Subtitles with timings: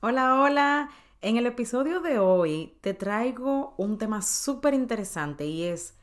[0.00, 0.90] Hola, hola.
[1.22, 5.94] En el episodio de hoy te traigo un tema súper interesante y es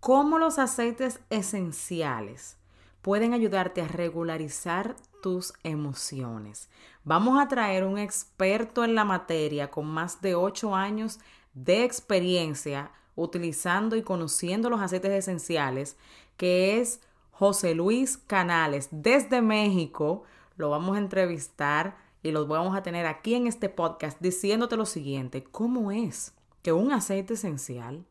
[0.00, 2.56] cómo los aceites esenciales
[3.00, 6.68] pueden ayudarte a regularizar tus emociones.
[7.04, 11.20] Vamos a traer un experto en la materia con más de 8 años
[11.52, 15.96] de experiencia utilizando y conociendo los aceites esenciales,
[16.36, 20.24] que es José Luis Canales desde México.
[20.56, 24.86] Lo vamos a entrevistar y los vamos a tener aquí en este podcast diciéndote lo
[24.86, 26.32] siguiente, ¿cómo es
[26.62, 28.06] que un aceite esencial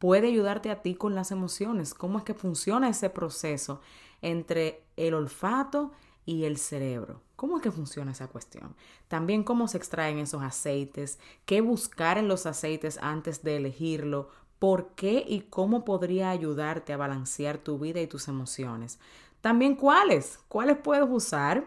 [0.00, 1.94] puede ayudarte a ti con las emociones?
[1.94, 3.80] ¿Cómo es que funciona ese proceso
[4.22, 5.92] entre el olfato
[6.26, 7.22] y el cerebro?
[7.36, 8.74] ¿Cómo es que funciona esa cuestión?
[9.06, 14.96] También cómo se extraen esos aceites, qué buscar en los aceites antes de elegirlo, por
[14.96, 18.98] qué y cómo podría ayudarte a balancear tu vida y tus emociones.
[19.40, 21.64] También cuáles, cuáles puedes usar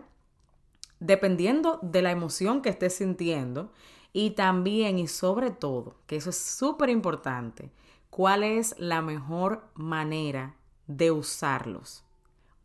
[1.00, 3.72] dependiendo de la emoción que estés sintiendo
[4.14, 7.72] y también y sobre todo, que eso es súper importante,
[8.10, 10.56] cuál es la mejor manera
[10.88, 12.04] de usarlos.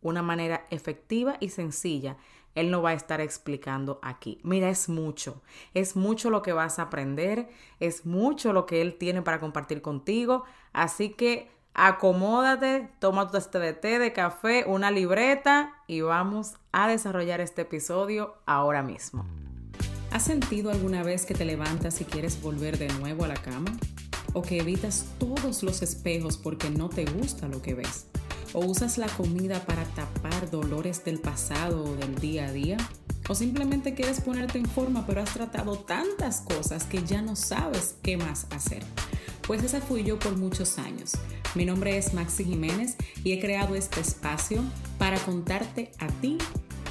[0.00, 2.16] Una manera efectiva y sencilla.
[2.54, 4.38] Él no va a estar explicando aquí.
[4.42, 5.42] Mira, es mucho.
[5.74, 7.48] Es mucho lo que vas a aprender.
[7.80, 10.44] Es mucho lo que él tiene para compartir contigo.
[10.72, 16.88] Así que acomódate, toma tu taza de té, de café, una libreta y vamos a
[16.88, 19.24] desarrollar este episodio ahora mismo.
[20.10, 23.72] ¿Has sentido alguna vez que te levantas y quieres volver de nuevo a la cama?
[24.34, 28.06] ¿O que evitas todos los espejos porque no te gusta lo que ves?
[28.52, 32.76] ¿O usas la comida para tapar dolores del pasado o del día a día?
[33.28, 37.96] ¿O simplemente quieres ponerte en forma pero has tratado tantas cosas que ya no sabes
[38.02, 38.82] qué más hacer?
[39.52, 41.12] Pues esa fui yo por muchos años.
[41.54, 44.64] Mi nombre es Maxi Jiménez y he creado este espacio
[44.96, 46.38] para contarte a ti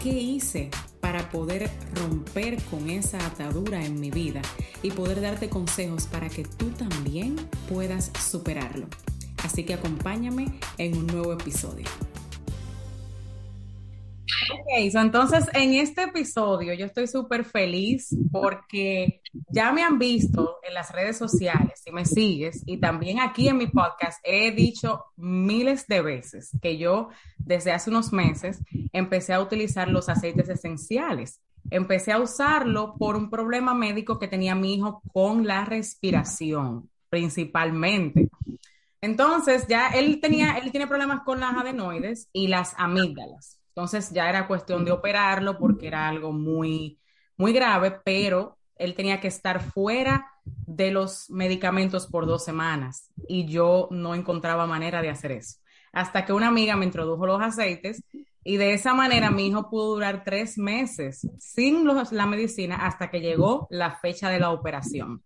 [0.03, 4.43] qué hice para poder romper con esa atadura en mi vida
[4.83, 7.35] y poder darte consejos para que tú también
[7.67, 8.85] puedas superarlo.
[9.43, 10.45] Así que acompáñame
[10.77, 11.87] en un nuevo episodio.
[14.73, 20.73] Ok, entonces en este episodio yo estoy súper feliz porque ya me han visto en
[20.73, 25.87] las redes sociales, si me sigues, y también aquí en mi podcast he dicho miles
[25.87, 28.59] de veces que yo desde hace unos meses
[28.93, 31.41] empecé a utilizar los aceites esenciales.
[31.69, 38.29] Empecé a usarlo por un problema médico que tenía mi hijo con la respiración, principalmente.
[39.01, 43.60] Entonces, ya él tenía, él tiene problemas con las adenoides y las amígdalas.
[43.81, 46.99] Entonces ya era cuestión de operarlo porque era algo muy,
[47.35, 53.47] muy grave, pero él tenía que estar fuera de los medicamentos por dos semanas y
[53.47, 55.57] yo no encontraba manera de hacer eso.
[55.93, 58.03] Hasta que una amiga me introdujo los aceites
[58.43, 63.19] y de esa manera mi hijo pudo durar tres meses sin la medicina hasta que
[63.19, 65.23] llegó la fecha de la operación.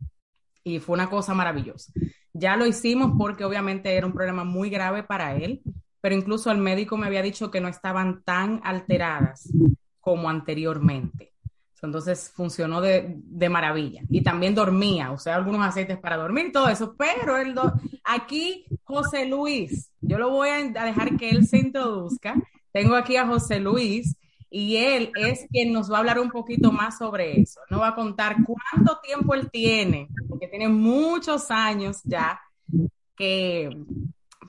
[0.64, 1.92] Y fue una cosa maravillosa.
[2.32, 5.62] Ya lo hicimos porque obviamente era un problema muy grave para él
[6.06, 9.52] pero incluso el médico me había dicho que no estaban tan alteradas
[10.00, 11.34] como anteriormente.
[11.82, 14.04] Entonces funcionó de, maravilla.
[14.08, 16.96] Y también dormía, sea, algunos aceites para dormir todo eso.
[16.96, 17.56] Pero el
[18.04, 22.36] aquí, José Luis, yo lo voy a dejar que él se introduzca.
[22.72, 24.16] Tengo aquí a José Luis
[24.52, 27.62] y él es quien nos va a hablar un poquito más sobre eso.
[27.72, 32.40] Nos va a contar cuánto tiempo él tiene, porque tiene muchos años ya
[33.16, 33.72] que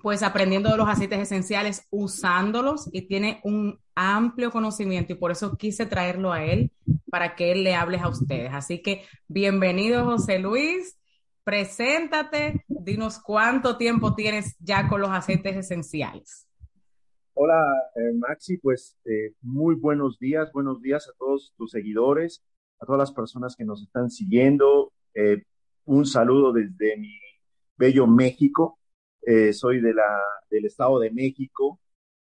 [0.07, 5.57] pues aprendiendo de los aceites esenciales, usándolos y tiene un amplio conocimiento y por eso
[5.57, 6.71] quise traerlo a él
[7.11, 8.53] para que él le hable a ustedes.
[8.55, 10.97] Así que bienvenido José Luis,
[11.43, 16.47] preséntate, dinos cuánto tiempo tienes ya con los aceites esenciales.
[17.35, 17.67] Hola
[17.97, 22.45] eh, Maxi, pues eh, muy buenos días, buenos días a todos tus seguidores,
[22.79, 24.93] a todas las personas que nos están siguiendo.
[25.15, 25.43] Eh,
[25.85, 27.19] un saludo desde mi
[27.77, 28.79] bello México.
[29.29, 31.81] Eh, soy de la, del Estado de México.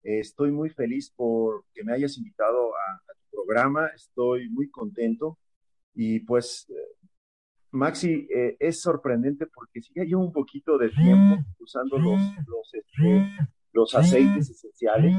[0.04, 3.88] Eh, estoy muy feliz por que me hayas invitado a, tu programa.
[3.88, 5.38] Estoy muy contento.
[5.94, 7.08] Y pues, eh,
[7.72, 8.26] Maxi,
[8.58, 13.32] es sorprendente porque sí llevo un poquito de tiempo usando los, los, este,
[13.74, 15.14] los aceites esenciales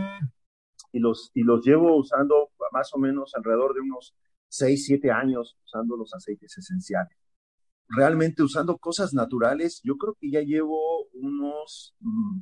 [0.90, 4.14] y los, y los llevo usando más o menos alrededor de unos
[4.48, 7.18] 6, 7 años usando los aceites esenciales
[7.88, 11.94] realmente usando cosas naturales, yo creo que ya llevo unos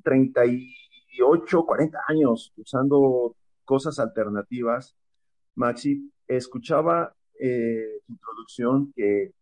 [0.03, 4.97] 38, mm, 40 años usando cosas alternativas.
[5.55, 9.33] Maxi, escuchaba eh, tu introducción que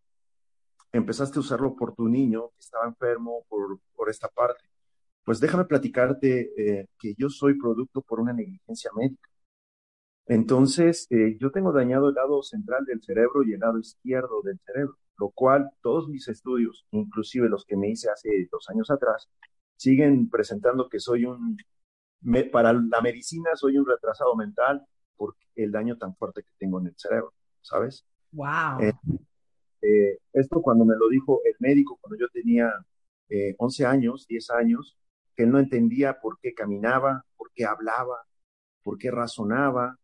[0.92, 4.64] empezaste a usarlo por tu niño que estaba enfermo por, por esta parte.
[5.24, 9.28] Pues déjame platicarte eh, que yo soy producto por una negligencia médica.
[10.26, 14.58] Entonces, eh, yo tengo dañado el lado central del cerebro y el lado izquierdo del
[14.64, 19.28] cerebro, lo cual todos mis estudios, inclusive los que me hice hace dos años atrás,
[19.76, 21.56] siguen presentando que soy un,
[22.52, 24.84] para la medicina soy un retrasado mental
[25.16, 28.06] por el daño tan fuerte que tengo en el cerebro, ¿sabes?
[28.32, 28.80] Wow.
[28.80, 28.92] Eh,
[29.82, 32.72] eh, esto cuando me lo dijo el médico cuando yo tenía
[33.58, 34.96] 11 años, 10 años,
[35.34, 38.26] que él no entendía por qué caminaba, por qué hablaba,
[38.82, 39.98] por qué razonaba,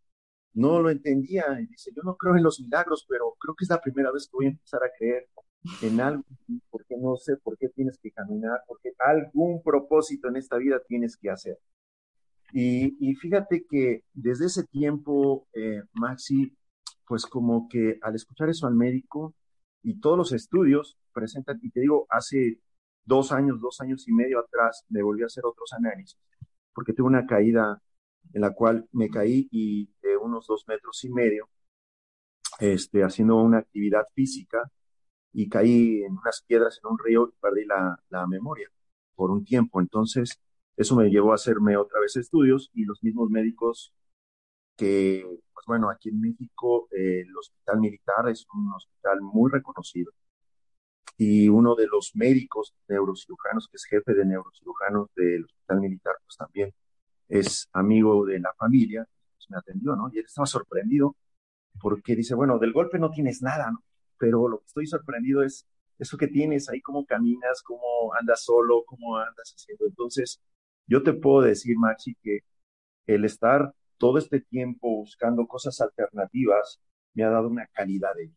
[0.55, 1.44] no lo entendía.
[1.61, 4.26] Y dice, yo no creo en los milagros, pero creo que es la primera vez
[4.26, 5.29] que voy a empezar a creer
[5.82, 6.25] en algo,
[6.70, 11.17] porque no sé por qué tienes que caminar, porque algún propósito en esta vida tienes
[11.17, 11.58] que hacer.
[12.52, 16.56] Y, fíjate que desde ese tiempo, eh, Maxi,
[17.06, 19.35] pues como que al escuchar eso al médico
[19.82, 22.61] y todos los estudios presentan, y te digo, hace
[23.05, 26.19] dos años, dos años y medio atrás, me volví a hacer otros análisis,
[26.75, 27.81] porque tuve una caída
[28.32, 31.49] en la cual me caí y de unos dos metros y medio,
[32.59, 34.71] este, haciendo una actividad física
[35.32, 38.69] y caí en unas piedras en un río y perdí la, la memoria
[39.15, 39.81] por un tiempo.
[39.81, 40.41] Entonces,
[40.77, 43.93] eso me llevó a hacerme otra vez estudios y los mismos médicos
[44.77, 50.12] que, pues bueno, aquí en México eh, el Hospital Militar es un hospital muy reconocido
[51.19, 56.37] y uno de los médicos neurocirujanos, que es jefe de neurocirujanos del Hospital Militar, pues
[56.38, 56.73] también
[57.31, 59.06] es amigo de la familia,
[59.37, 60.11] pues me atendió, ¿no?
[60.12, 61.17] Y él estaba sorprendido
[61.81, 63.82] porque dice, bueno, del golpe no tienes nada, ¿no?
[64.19, 65.67] Pero lo que estoy sorprendido es
[65.99, 69.87] eso que tienes ahí, cómo caminas, cómo andas solo, cómo andas haciendo.
[69.87, 70.41] Entonces,
[70.87, 72.41] yo te puedo decir, Maxi, que
[73.06, 76.81] el estar todo este tiempo buscando cosas alternativas
[77.15, 78.37] me ha dado una calidad de vida.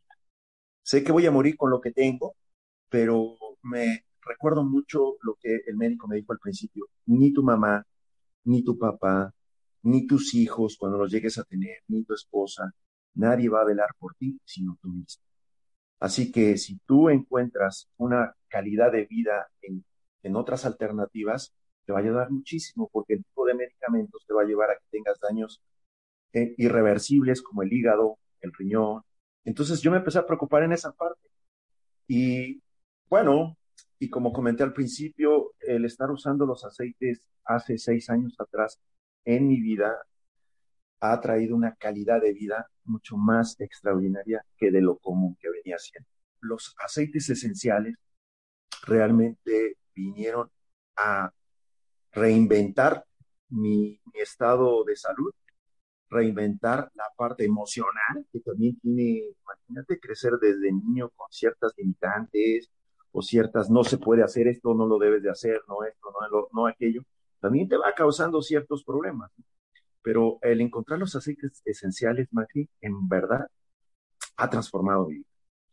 [0.84, 2.36] Sé que voy a morir con lo que tengo,
[2.90, 6.88] pero me recuerdo mucho lo que el médico me dijo al principio.
[7.06, 7.86] Ni tu mamá,
[8.46, 9.34] ni tu papá,
[9.84, 12.72] ni tus hijos cuando los llegues a tener, ni tu esposa,
[13.16, 15.24] nadie va a velar por ti sino tú mismo.
[16.00, 21.54] Así que si tú encuentras una calidad de vida en, otras alternativas,
[21.86, 24.76] te va a ayudar muchísimo porque el tipo de medicamentos te va a llevar a
[24.76, 25.62] que tengas daños
[26.34, 29.04] eh, irreversibles como el hígado, el riñón.
[29.46, 31.30] Entonces yo me empecé a preocupar en esa parte.
[32.08, 32.62] Y
[33.10, 33.58] bueno,
[34.00, 38.80] y como comenté al principio, el estar usando los aceites hace seis años atrás
[39.26, 39.98] en mi vida
[41.00, 45.78] ha traído una calidad de vida mucho más extraordinaria que de lo común que venía
[45.78, 46.10] siendo.
[46.40, 47.96] Los aceites esenciales
[48.86, 50.50] realmente vinieron
[50.96, 51.32] a
[52.12, 53.06] reinventar
[53.50, 55.34] mi, mi estado de salud,
[56.10, 62.70] reinventar la parte emocional, que también tiene, imagínate, crecer desde niño con ciertas limitantes,
[63.14, 66.48] o ciertas, no se puede hacer esto, no lo debes de hacer, no esto, no,
[66.52, 67.04] no aquello,
[67.40, 69.32] también te va causando ciertos problemas.
[70.02, 73.48] Pero el encontrar los aceites esenciales, Maxi, en verdad
[74.36, 75.28] ha transformado mi vida.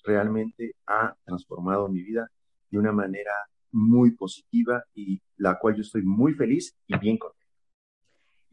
[0.05, 2.31] Realmente ha transformado mi vida
[2.71, 3.33] de una manera
[3.73, 7.41] muy positiva y la cual yo estoy muy feliz y bien contento.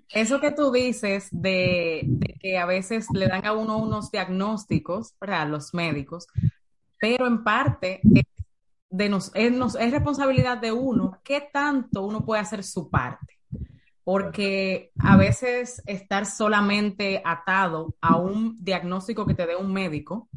[0.10, 2.08] Eso que tú dices de,
[2.40, 5.50] que a veces le dan a uno unos diagnósticos, ¿verdad?
[5.50, 6.28] Los médicos,
[7.00, 8.00] pero en parte
[8.90, 13.36] de nos, es, responsabilidad de uno qué tanto uno puede hacer su parte.
[14.04, 20.30] Porque a veces estar solamente atado a un diagnóstico que te dé un médico,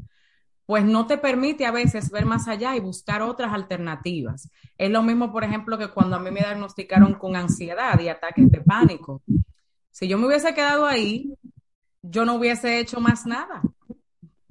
[0.67, 4.51] pues no te permite a veces ver más allá y buscar otras alternativas.
[4.77, 8.51] Es lo mismo, por ejemplo, que cuando a mí me diagnosticaron con ansiedad y ataques
[8.51, 9.23] de pánico.
[9.91, 11.33] Si yo me hubiese quedado ahí,
[12.03, 13.63] yo no hubiese hecho más nada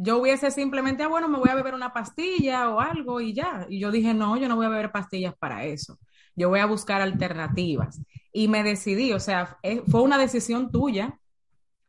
[0.02, 3.68] yo hubiese simplemente, ah, bueno, me voy a beber una pastilla o algo y ya.
[3.70, 6.00] Y yo dije, no, yo no voy a beber pastillas para eso.
[6.38, 8.02] Yo voy a buscar alternativas.
[8.32, 11.20] Y me decidí, o sea, eh, fue una decisión tuya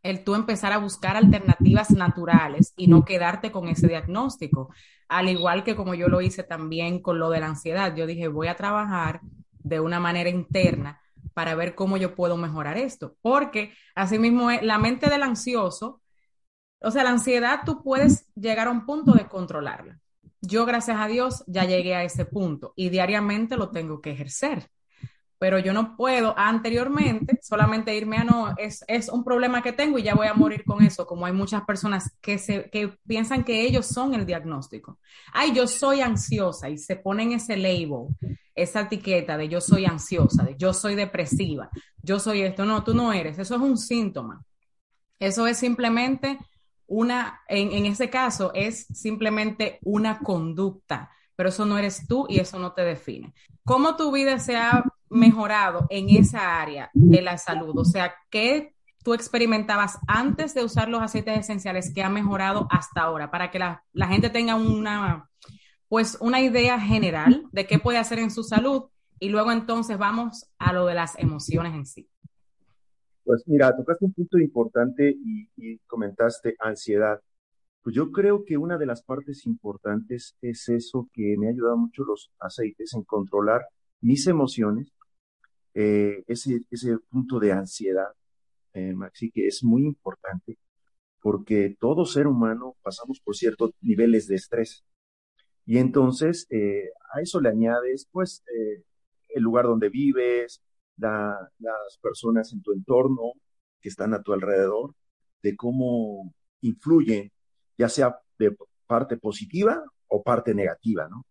[0.03, 4.75] el tú empezar a buscar alternativas naturales y no quedarte con ese diagnóstico.
[5.09, 8.27] Al igual que como yo lo hice también con lo de la ansiedad, yo dije,
[8.27, 9.21] voy a trabajar
[9.61, 11.01] de una manera interna
[11.33, 13.15] para ver cómo yo puedo mejorar esto.
[13.23, 16.01] Porque asimismo, la mente del ansioso
[16.81, 19.99] o sea, la ansiedad tú puedes llegar a un punto de controlarla.
[20.41, 24.71] Yo, gracias a Dios, ya llegué a ese punto y diariamente lo tengo que ejercer.
[25.39, 29.99] Pero yo no puedo anteriormente solamente irme a no, es, es un problema que tengo
[29.99, 33.45] y ya voy a morir con eso, como hay muchas personas que, se, que piensan
[33.45, 34.99] que ellos son el diagnóstico.
[35.33, 38.09] Ay, yo soy ansiosa y se ponen ese label,
[38.55, 41.71] esa etiqueta de yo soy ansiosa, de yo soy depresiva,
[42.03, 42.67] yo soy esto.
[42.67, 44.45] No, tú no eres, eso es un síntoma.
[45.19, 46.39] Eso es simplemente
[46.91, 52.41] una, en, en ese caso, es simplemente una conducta, pero eso no eres tú y
[52.41, 53.33] eso no te define.
[53.65, 57.79] ¿Cómo tu vida se ha mejorado en esa área de la salud?
[57.79, 63.03] O sea, ¿qué tú experimentabas antes de usar los aceites esenciales que ha mejorado hasta
[63.03, 63.31] ahora?
[63.31, 65.31] Para que la, la gente tenga una,
[65.89, 68.87] pues, una idea general de qué puede hacer en su salud
[69.21, 72.09] y luego entonces vamos a lo de las emociones en sí.
[73.31, 77.21] Pues mira, tocaste un punto importante y, comentaste ansiedad.
[77.81, 81.77] Pues yo creo que una de las partes importantes es eso que me ha ayudado
[81.77, 83.63] mucho los aceites en controlar
[84.01, 84.93] mis emociones,
[85.75, 86.65] eh, ese,
[87.09, 88.09] punto de ansiedad,
[88.73, 90.59] eh, Maxi, que es muy importante
[91.21, 94.85] porque todo ser humano pasamos por ciertos niveles de estrés.
[95.67, 98.43] Y entonces eh, a eso le añades pues
[99.29, 100.61] el lugar donde vives,
[101.01, 103.33] las personas en tu entorno
[103.81, 104.95] que están a tu alrededor,
[105.43, 107.33] de cómo influyen,
[107.79, 111.25] ya sea de parte positiva o parte negativa, ¿no?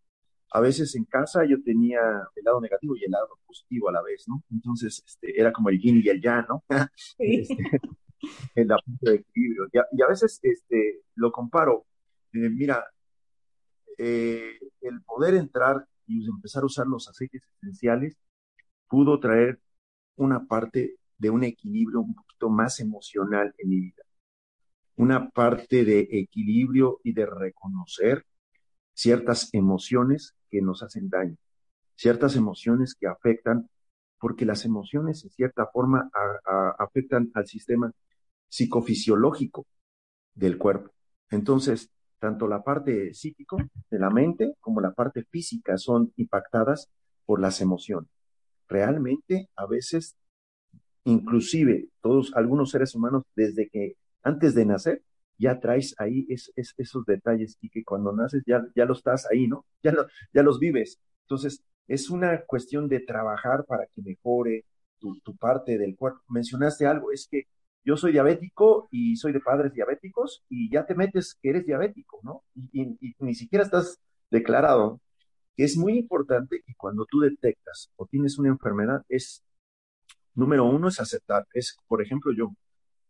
[0.51, 1.99] A veces en casa yo tenía
[2.35, 4.43] el lado negativo y el lado positivo a la vez, ¿no?
[4.51, 6.63] Entonces, este, era como el yin y el yang, ¿no?
[7.19, 7.55] Este,
[9.01, 9.67] de equilibrio.
[9.71, 11.85] Y a, veces este, lo comparo.
[12.33, 12.83] Eh, mira,
[13.97, 18.17] eh, el poder entrar y empezar a usar los aceites esenciales
[18.89, 19.59] pudo traer
[20.15, 24.03] una parte de un equilibrio un poquito más emocional en mi vida.
[24.95, 28.25] Una parte de equilibrio y de reconocer
[28.93, 31.37] ciertas emociones que nos hacen daño,
[31.95, 33.69] ciertas emociones que afectan,
[34.19, 36.09] porque las emociones en cierta forma
[36.77, 37.93] afectan al sistema
[38.49, 39.65] psicofisiológico
[40.33, 40.91] del cuerpo.
[41.29, 43.57] Entonces, tanto la parte psíquico
[43.89, 46.89] de la mente como la parte física son impactadas
[47.25, 48.18] por las emociones
[48.69, 50.15] realmente a veces,
[51.03, 55.01] inclusive todos, algunos seres humanos, desde que antes de nacer,
[55.37, 59.47] ya traes ahí es, esos detalles y que cuando naces ya, ya lo estás ahí,
[59.47, 59.65] ¿no?
[60.33, 60.99] Ya, los vives.
[61.23, 64.65] Entonces, es una cuestión de trabajar para que mejore
[64.99, 66.19] tu, parte del cuerpo.
[66.27, 67.43] Mencionaste algo, es que
[67.85, 72.19] yo soy diabético y soy de padres diabéticos y ya te metes que eres diabético,
[72.23, 72.43] ¿no?
[72.53, 73.97] y ni siquiera estás
[74.29, 74.99] declarado
[75.57, 79.43] es muy importante que cuando tú detectas o tienes una enfermedad es,
[80.33, 81.47] número uno, es aceptar.
[81.53, 82.53] Es, por ejemplo, yo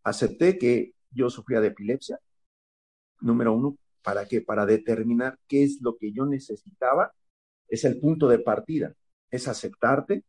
[0.04, 2.20] acepté que yo sufría de epilepsia.
[3.22, 4.42] Número uno, ¿para qué?
[4.42, 7.14] Para determinar qué es lo que yo necesitaba.
[7.68, 8.94] Es el punto de partida.
[9.30, 10.24] Es aceptarte.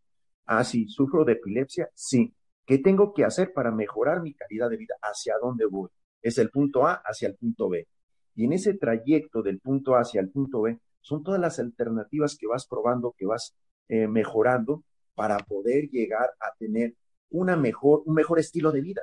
[0.47, 1.89] Ah, sí, sufro de epilepsia.
[1.95, 2.35] Sí.
[2.67, 4.95] ¿Qué tengo que hacer para mejorar mi calidad de vida?
[5.03, 5.89] ¿Hacia dónde voy?
[6.23, 7.87] Es el punto A hacia el punto B.
[8.35, 12.37] Y en ese trayecto del punto A hacia el punto B, son todas las alternativas
[12.37, 13.55] que vas probando, que vas
[13.89, 16.95] eh, mejorando para poder llegar a tener
[17.31, 19.03] una mejor, un mejor estilo de vida.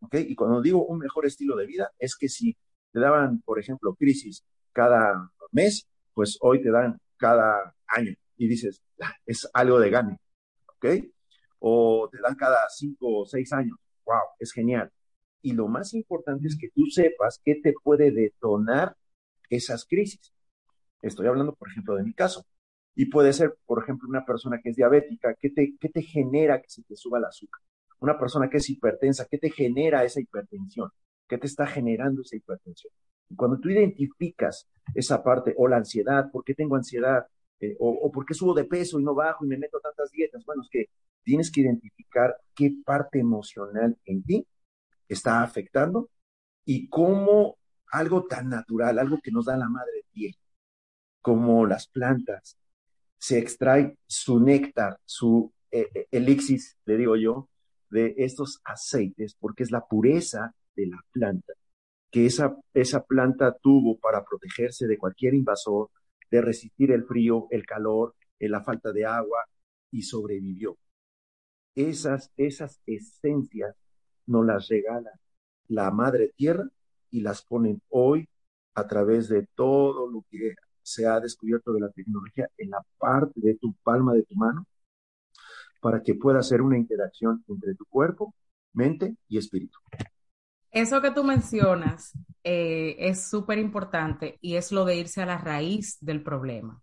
[0.00, 0.14] ¿Ok?
[0.16, 2.56] Y cuando digo un mejor estilo de vida, es que si
[2.92, 8.82] te daban, por ejemplo, crisis cada mes, pues hoy te dan cada año y dices,
[9.00, 10.18] ah, es algo de gane.
[10.66, 10.86] ¿Ok?
[11.58, 13.78] O te dan cada cinco o seis años.
[14.04, 14.20] ¡Wow!
[14.38, 14.92] Es genial.
[15.42, 18.96] Y lo más importante es que tú sepas qué te puede detonar
[19.48, 20.32] esas crisis.
[21.02, 22.44] Estoy hablando, por ejemplo, de mi caso.
[22.94, 26.60] Y puede ser, por ejemplo, una persona que es diabética, ¿qué te, qué te genera
[26.60, 27.60] que se te suba el azúcar?
[28.00, 30.90] Una persona que es hipertensa, ¿qué te genera esa hipertensión?
[31.28, 32.92] ¿Qué te está generando esa hipertensión?
[33.28, 37.26] Y cuando tú identificas esa parte, o la ansiedad, ¿por qué tengo ansiedad?
[37.60, 40.10] Eh, o, o por qué subo de peso y no bajo y me meto tantas
[40.10, 40.44] dietas.
[40.44, 40.86] Bueno, es que
[41.22, 44.46] tienes que identificar qué parte emocional en ti
[45.08, 46.08] está afectando
[46.64, 47.58] y cómo
[47.92, 50.05] algo tan natural, algo que nos da la madre
[51.26, 52.56] como las plantas,
[53.18, 57.48] se extrae su néctar, su eh, eh, elixir, le digo yo,
[57.90, 61.52] de estos aceites, porque es la pureza de la planta,
[62.12, 65.90] que esa, esa planta tuvo para protegerse de cualquier invasor,
[66.30, 69.40] de resistir el frío, el calor, eh, la falta de agua,
[69.90, 70.78] y sobrevivió.
[71.74, 73.74] Esas, esas esencias
[74.26, 75.10] nos las regala
[75.66, 76.68] la madre tierra
[77.10, 78.28] y las ponen hoy
[78.76, 80.54] a través de todo lo que
[80.86, 84.64] se ha descubierto de la tecnología en la parte de tu palma de tu mano
[85.80, 88.34] para que pueda hacer una interacción entre tu cuerpo,
[88.72, 89.78] mente y espíritu.
[90.70, 92.12] Eso que tú mencionas
[92.44, 96.80] eh, es súper importante y es lo de irse a la raíz del problema,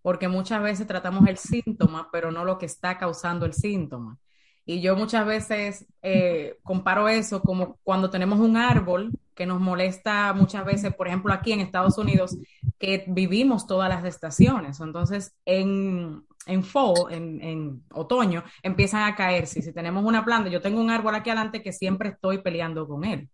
[0.00, 4.18] porque muchas veces tratamos el síntoma, pero no lo que está causando el síntoma.
[4.66, 10.32] Y yo muchas veces eh, comparo eso como cuando tenemos un árbol que nos molesta
[10.32, 12.36] muchas veces, por ejemplo, aquí en Estados Unidos,
[12.78, 14.80] que vivimos todas las estaciones.
[14.80, 16.64] Entonces, en, en
[17.10, 19.60] en, otoño, empiezan a caerse.
[19.60, 23.04] Si tenemos una planta, yo tengo un árbol aquí adelante que siempre estoy peleando con
[23.04, 23.28] él,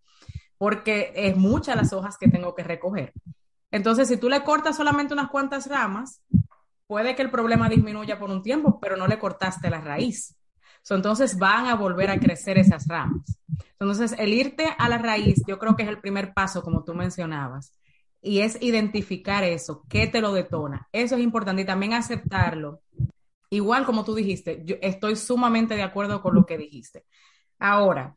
[0.59, 3.13] porque es muchas las hojas que tengo que recoger.
[3.71, 6.23] Entonces, si tú le cortas solamente unas cuantas ramas,
[6.89, 10.35] puede que el problema disminuya por un tiempo, pero no le cortaste la raíz
[10.89, 13.39] entonces van a volver a crecer esas ramas.
[13.79, 16.95] Entonces, el irte a la raíz, yo creo que es el primer paso, como tú
[16.95, 17.73] mencionabas,
[18.21, 20.89] y es identificar eso, qué te lo detona.
[20.93, 22.83] Eso es importante y también aceptarlo.
[23.49, 27.07] Igual como tú dijiste, yo estoy sumamente de acuerdo con lo que dijiste.
[27.59, 28.17] Ahora,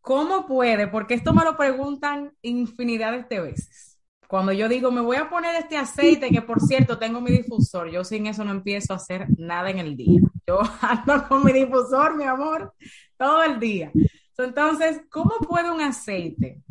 [0.00, 0.86] ¿cómo puede?
[0.86, 3.89] Porque esto me lo preguntan infinidades de veces
[4.30, 7.90] cuando yo digo, me voy a poner este aceite, que por cierto tengo mi difusor,
[7.90, 10.20] yo sin eso no empiezo a hacer nada en el día.
[10.46, 12.72] Yo ando con mi difusor, mi amor,
[13.16, 13.90] todo el día.
[14.38, 16.62] Entonces, ¿cómo puede un aceite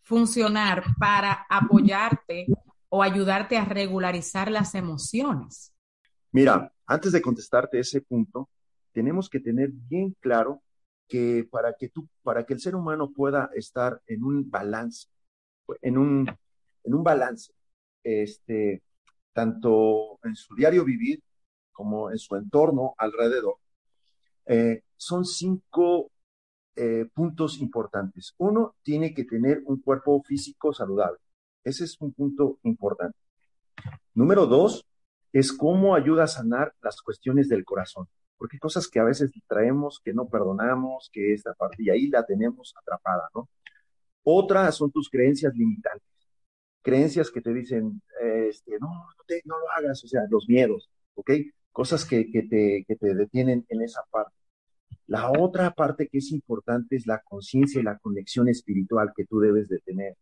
[0.00, 2.46] funcionar para apoyarte
[2.88, 5.74] o ayudarte a regularizar las emociones?
[6.30, 8.48] Mira, antes de contestarte ese punto,
[8.92, 10.62] tenemos que tener bien claro
[11.06, 15.08] que para que tú, para que el ser humano pueda estar en un balance,
[15.82, 16.26] en un
[16.84, 17.52] en un balance,
[18.02, 18.82] este,
[19.32, 21.22] tanto en su diario vivir
[21.72, 23.56] como en su entorno alrededor.
[24.46, 26.10] Eh, son cinco
[26.76, 28.34] eh, puntos importantes.
[28.38, 31.18] Uno, tiene que tener un cuerpo físico saludable.
[31.64, 33.18] Ese es un punto importante.
[34.14, 34.86] Número dos,
[35.32, 38.08] es cómo ayuda a sanar las cuestiones del corazón.
[38.36, 42.08] Porque hay cosas que a veces traemos, que no perdonamos, que esta parte, y ahí
[42.08, 43.48] la tenemos atrapada, ¿no?
[44.24, 46.11] Otra son tus creencias limitantes
[46.82, 48.88] creencias que te dicen, este, no,
[49.44, 51.30] no, lo hagas, o sea, los miedos, ¿ok?
[51.70, 54.34] Cosas que, te, que te detienen en esa parte.
[55.06, 59.40] La otra parte que es importante es la conciencia y la conexión espiritual que tú
[59.40, 60.16] debes de tener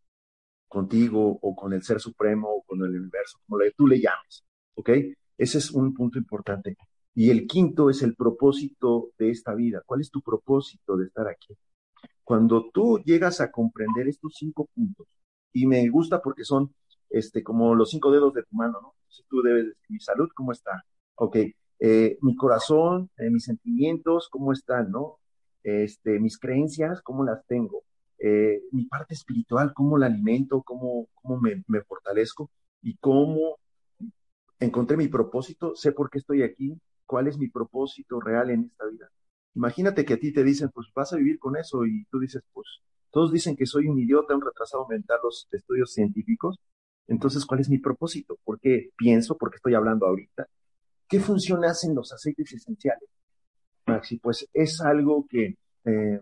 [0.68, 4.90] contigo o con el Ser Supremo o con el universo, como tú le llames, ¿ok?
[5.36, 6.76] Ese es un punto importante.
[7.14, 9.82] Y el quinto es el propósito de esta vida.
[9.84, 11.56] ¿Cuál es tu propósito de estar aquí?
[12.22, 15.08] Cuando tú llegas a comprender estos cinco puntos,
[15.52, 16.74] y me gusta porque son
[17.10, 18.94] este, como los cinco dedos de tu mano, ¿no?
[19.02, 20.84] Entonces tú debes decir, mi salud, ¿cómo está?
[21.16, 21.36] Ok,
[21.80, 25.18] eh, mi corazón, eh, mis sentimientos, ¿cómo están, no?
[25.62, 27.82] Este, mis creencias, ¿cómo las tengo?
[28.18, 30.62] Eh, mi parte espiritual, ¿cómo la alimento?
[30.62, 32.50] ¿Cómo, cómo me, me fortalezco?
[32.82, 33.58] ¿Y cómo
[34.60, 35.74] encontré mi propósito?
[35.74, 36.78] ¿Sé por qué estoy aquí?
[37.06, 39.10] ¿Cuál es mi propósito real en esta vida?
[39.54, 42.42] Imagínate que a ti te dicen, pues vas a vivir con eso y tú dices,
[42.52, 42.66] pues
[43.10, 46.58] todos dicen que soy un idiota, un retrasado mental, los estudios científicos.
[47.08, 48.38] Entonces, ¿cuál es mi propósito?
[48.44, 49.36] ¿Por qué pienso?
[49.36, 50.46] ¿Por qué estoy hablando ahorita?
[51.08, 53.08] ¿Qué función hacen los aceites esenciales?
[53.86, 56.20] Maxi, pues es algo que eh,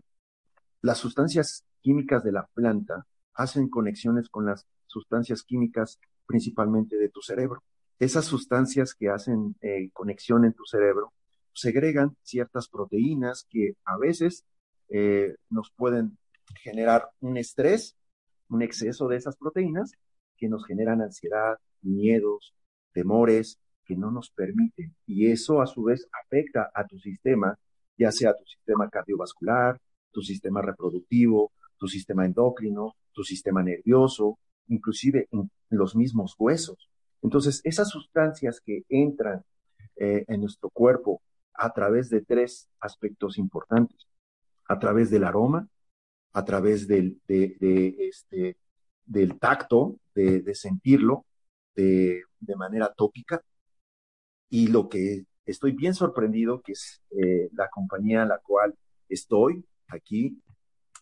[0.81, 7.21] las sustancias químicas de la planta hacen conexiones con las sustancias químicas principalmente de tu
[7.21, 7.63] cerebro.
[7.99, 11.13] Esas sustancias que hacen eh, conexión en tu cerebro
[11.53, 14.45] segregan ciertas proteínas que a veces
[14.89, 16.17] eh, nos pueden
[16.63, 17.97] generar un estrés,
[18.49, 19.93] un exceso de esas proteínas
[20.37, 22.55] que nos generan ansiedad, miedos,
[22.93, 24.95] temores que no nos permiten.
[25.07, 27.59] Y eso a su vez afecta a tu sistema,
[27.97, 29.81] ya sea tu sistema cardiovascular,
[30.13, 36.91] tu sistema reproductivo, tu sistema endocrino, tu sistema nervioso, inclusive en los mismos huesos.
[37.23, 39.43] Entonces, esas sustancias que entran
[39.97, 41.21] eh, en nuestro cuerpo
[41.55, 44.07] a través de tres aspectos importantes,
[44.69, 45.69] a través del aroma,
[46.33, 48.57] a través del, de, este,
[49.05, 51.27] del tacto, de, sentirlo
[51.75, 52.23] de,
[52.57, 53.43] manera tópica.
[54.51, 58.75] Y lo que estoy bien sorprendido, que es eh, la compañía a la cual
[59.09, 60.43] estoy aquí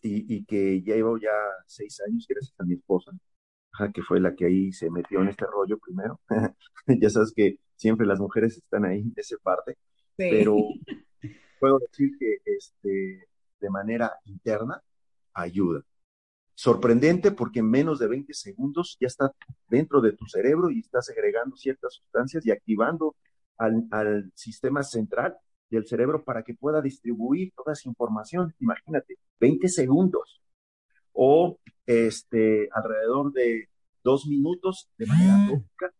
[0.01, 1.31] y, y, que llevo ya
[1.65, 3.11] seis años gracias a mi esposa,
[3.93, 6.19] que fue la que ahí se metió en este rollo primero.
[6.87, 9.77] ya sabes que siempre las mujeres están ahí de esa parte,
[10.15, 10.55] pero
[11.59, 13.27] puedo decir que este,
[13.59, 14.81] de manera interna
[15.37, 15.83] ayuda.
[16.55, 19.31] Sorprendente porque en menos de 20 segundos ya está
[19.67, 23.15] dentro de tu cerebro y está segregando ciertas sustancias y activando
[23.57, 25.37] al, sistema central
[25.69, 28.55] del cerebro para que pueda distribuir toda esa información.
[28.59, 30.41] Imagínate, 20 segundos
[31.13, 33.69] o este, alrededor de
[34.03, 35.49] dos minutos de manera mm.
[35.49, 35.93] lógica,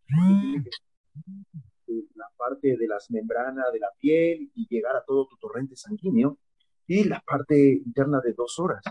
[2.15, 6.39] la parte de las membranas de la piel y llegar a todo tu torrente sanguíneo
[6.87, 8.81] y la parte interna de dos horas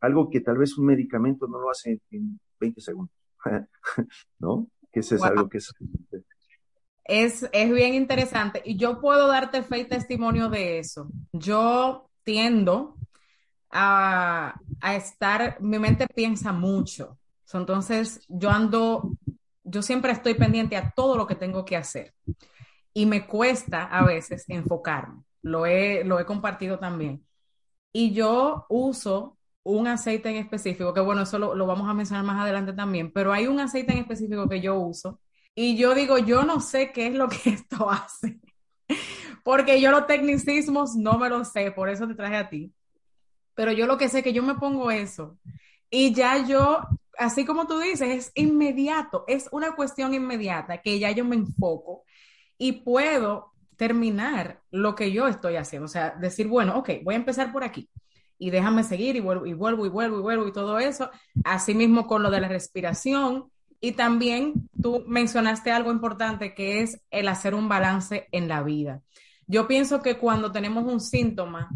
[0.00, 3.14] algo que tal vez un medicamento no lo hace en 20 segundos,
[4.38, 4.68] ¿no?
[4.92, 5.72] Que ese es algo que es...
[7.08, 11.08] Es, es bien interesante y yo puedo darte fe y testimonio de eso.
[11.32, 12.96] Yo tiendo
[13.70, 17.16] a, a estar, mi mente piensa mucho.
[17.52, 19.12] Entonces, yo ando,
[19.62, 22.12] yo siempre estoy pendiente a todo lo que tengo que hacer
[22.92, 25.22] y me cuesta a veces enfocarme.
[25.42, 27.24] Lo he, lo he compartido también.
[27.92, 29.35] Y yo uso
[29.66, 33.32] un aceite en específico, que bueno, eso lo, vamos a mencionar más adelante también, pero
[33.32, 35.20] hay un aceite en específico que yo uso
[35.56, 38.38] y yo digo, yo no sé qué es lo que esto hace,
[39.42, 42.72] porque yo los tecnicismos no me los sé, por eso te traje a ti.
[43.54, 45.38] Pero yo lo que sé que yo me pongo eso
[45.90, 46.80] y ya yo,
[47.18, 52.04] así como tú dices, es inmediato, es una cuestión inmediata que ya yo me enfoco
[52.58, 55.86] y puedo terminar lo que yo estoy haciendo.
[55.86, 57.88] O sea, decir, bueno, ok, voy a empezar por aquí
[58.38, 61.10] y déjame seguir y vuelvo y vuelvo y vuelvo y vuelvo y todo eso.
[61.44, 63.50] Asimismo con lo de la respiración.
[63.80, 69.02] Y también tú mencionaste algo importante que es el hacer un balance en la vida.
[69.46, 71.70] Yo pienso que cuando tenemos un síntoma,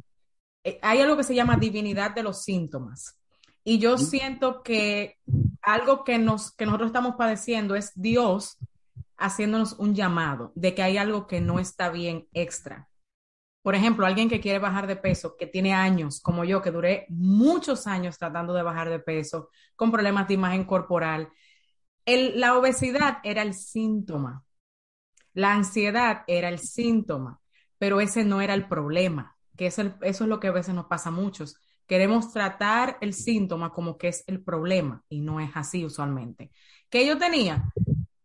[0.64, 3.16] eh, hay algo que se llama divinidad de los síntomas.
[3.64, 5.18] Y yo siento que
[5.62, 8.58] algo que, nos, que nosotros estamos padeciendo es Dios
[9.18, 12.88] haciéndonos un llamado de que hay algo que no está bien extra.
[13.62, 17.06] Por ejemplo, alguien que quiere bajar de peso, que tiene años, como yo, que duré
[17.10, 21.30] muchos años tratando de bajar de peso, con problemas de imagen corporal.
[22.06, 24.44] la obesidad era el síntoma,
[25.34, 27.40] la ansiedad era el síntoma,
[27.78, 31.10] pero ese no era el problema, que eso es lo que a veces nos pasa
[31.10, 31.56] a muchos.
[31.86, 36.50] Queremos tratar el síntoma como que es el problema y no es así usualmente.
[36.88, 37.72] ¿Qué yo tenía?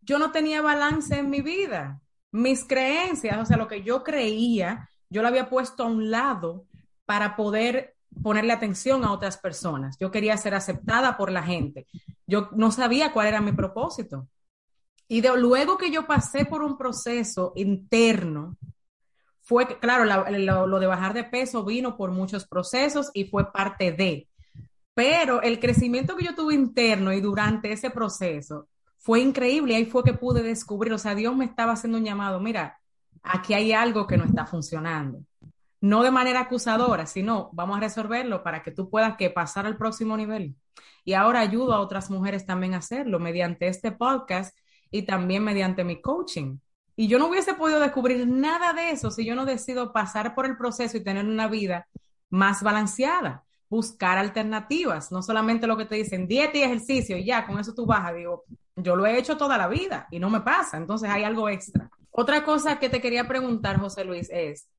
[0.02, 2.02] Yo no tenía balance en mi vida.
[2.32, 6.66] Mis creencias, o sea, lo que yo creía, yo lo había puesto a un lado
[7.06, 9.98] para poder ponerle atención a otras personas.
[10.00, 11.88] Yo quería ser aceptada por la gente.
[12.26, 14.28] Yo no sabía cuál era mi propósito.
[15.08, 18.58] Y de, luego que yo pasé por un proceso interno,
[19.42, 24.28] fue, claro, lo, de bajar de peso vino por muchos procesos y fue parte de,
[24.96, 29.76] pero el crecimiento que yo tuve interno y durante ese proceso fue increíble.
[29.76, 32.80] Ahí fue que pude descubrir, o sea, Dios me estaba haciendo un llamado, mira,
[33.26, 35.20] aquí hay algo que no está funcionando.
[35.82, 39.78] No de manera acusadora, sino vamos a resolverlo para que tú puedas que pasar al
[39.78, 40.56] próximo nivel.
[41.04, 44.58] Y ahora ayudo a otras mujeres también a hacerlo mediante este podcast
[44.90, 46.58] y también mediante mi coaching.
[46.96, 50.46] Y yo no hubiese podido descubrir nada de eso si yo no decido pasar por
[50.46, 51.88] el proceso y tener una vida
[52.30, 57.46] más balanceada, buscar alternativas, no solamente lo que te dicen dieta y ejercicio y ya,
[57.46, 58.16] con eso tú bajas.
[58.16, 61.50] Digo, yo lo he hecho toda la vida y no me pasa, entonces hay algo
[61.50, 61.90] extra.
[62.18, 64.70] Otra cosa que te quería preguntar, José Luis, es,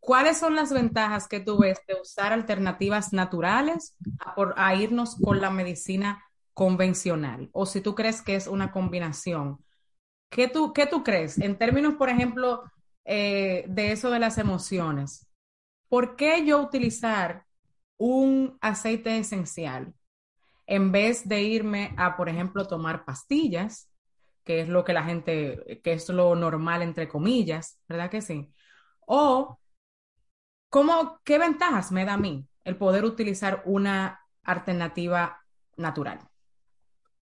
[0.00, 5.16] ¿cuáles son las ventajas que tú ves de usar alternativas naturales a, por, a irnos
[5.16, 6.24] con la medicina
[6.54, 7.50] convencional?
[7.52, 9.58] O si tú crees que es una combinación
[10.30, 12.62] ¿Qué tú, qué tú crees en términos, por ejemplo,
[13.04, 15.26] eh, de eso de las emociones?
[15.88, 17.44] ¿Por qué yo utilizar
[17.96, 19.94] un aceite esencial
[20.66, 23.90] en vez de irme a, por ejemplo, tomar pastillas,
[24.48, 28.50] que es lo que la gente, que es lo normal, entre comillas, ¿verdad que sí?
[29.06, 29.60] O,
[30.70, 35.44] ¿cómo, ¿qué ventajas me da a mí el poder utilizar una alternativa
[35.76, 36.20] natural?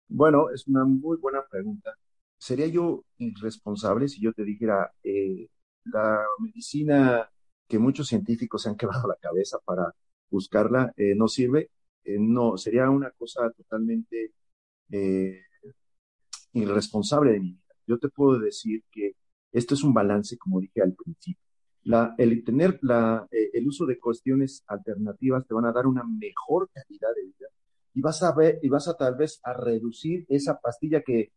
[0.09, 1.97] Bueno, es una muy buena pregunta
[2.43, 5.49] sería yo irresponsable si yo te dijera, eh,
[5.85, 7.31] la medicina
[7.69, 9.95] que muchos científicos se han quebrado la cabeza para
[10.29, 11.71] buscarla eh, no sirve.
[12.05, 14.33] Eh, no, sería una cosa totalmente
[16.53, 17.75] irresponsable de mi vida.
[17.87, 19.17] Yo te puedo decir que
[19.53, 21.43] esto es un balance, como dije al principio.
[21.85, 26.71] La, el tener la, el uso de cuestiones alternativas te van a dar una mejor
[26.73, 27.49] calidad de vida
[27.95, 31.33] y vas a ver y vas a tal vez a reducir esa pastilla que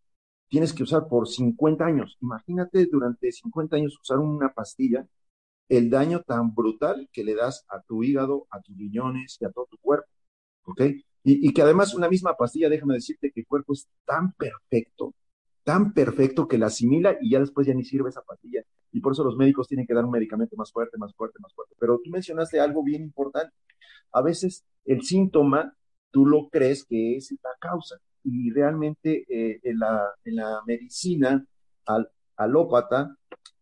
[0.47, 2.17] tienes que usar por 50 años.
[2.21, 5.08] Imagínate durante 50 años usar una pastilla,
[5.69, 9.51] el daño tan brutal que le das a tu hígado, a tus riñones y a
[9.51, 10.08] todo tu cuerpo.
[10.65, 10.82] ¿Ok?
[11.28, 15.16] Y, que además una misma pastilla, déjame decirte que el cuerpo es tan perfecto,
[15.64, 18.62] tan perfecto que la asimila y ya después ya ni sirve esa pastilla.
[18.92, 21.52] Y por eso los médicos tienen que dar un medicamento más fuerte, más fuerte, más
[21.56, 21.74] fuerte.
[21.80, 23.52] Pero tú mencionaste algo bien importante.
[24.12, 25.76] A veces el síntoma
[26.12, 31.44] tú lo crees que es la causa y realmente eh, en, la, en, la, medicina
[31.88, 32.08] al,
[32.38, 33.18] alópata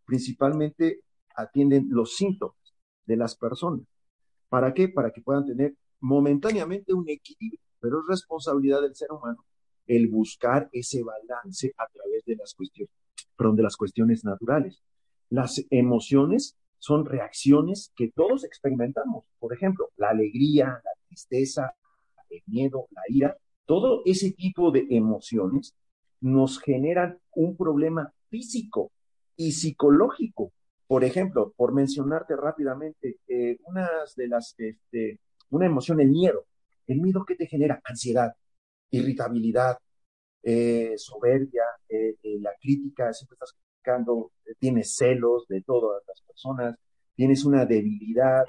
[0.06, 1.00] principalmente
[1.36, 2.58] atienden los síntomas
[3.06, 3.88] de las personas.
[4.50, 4.90] ¿Para qué?
[4.90, 9.44] Para que puedan tener momentáneamente un equilibrio, pero es responsabilidad del ser humano
[9.88, 12.94] el buscar ese balance a través de las cuestiones,
[13.36, 14.82] perdón, de las cuestiones naturales.
[15.30, 19.26] Las emociones son reacciones que todos experimentamos.
[19.40, 21.74] Por ejemplo, la alegría, la tristeza,
[22.30, 25.76] el miedo, la ira, todo ese tipo de emociones
[26.20, 28.92] nos generan un problema físico
[29.38, 30.52] y psicológico.
[30.88, 33.58] Por ejemplo, por mencionarte rápidamente, eh,
[34.16, 35.20] de las, este,
[35.56, 36.46] una emoción, el miedo.
[36.88, 38.34] El miedo que te genera ansiedad,
[38.92, 39.78] irritabilidad,
[40.44, 46.76] eh, soberbia, eh, la crítica, siempre estás criticando, tienes celos de todas las personas,
[47.16, 48.46] tienes una debilidad,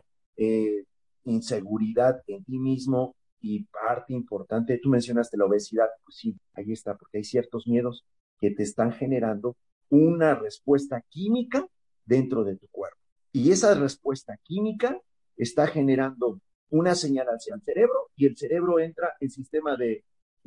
[1.25, 3.15] inseguridad en ti mismo,
[3.47, 8.03] y parte importante, tú mencionaste la obesidad, pues sí, ahí está, porque hay ciertos miedos
[8.41, 9.55] que te están generando
[9.91, 11.67] una respuesta química
[12.07, 12.99] dentro de tu cuerpo.
[13.33, 14.99] Y esa respuesta química
[15.37, 16.41] está generando
[16.75, 20.05] una señal hacia el cerebro y el cerebro entra en sistema de,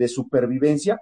[0.08, 1.02] supervivencia,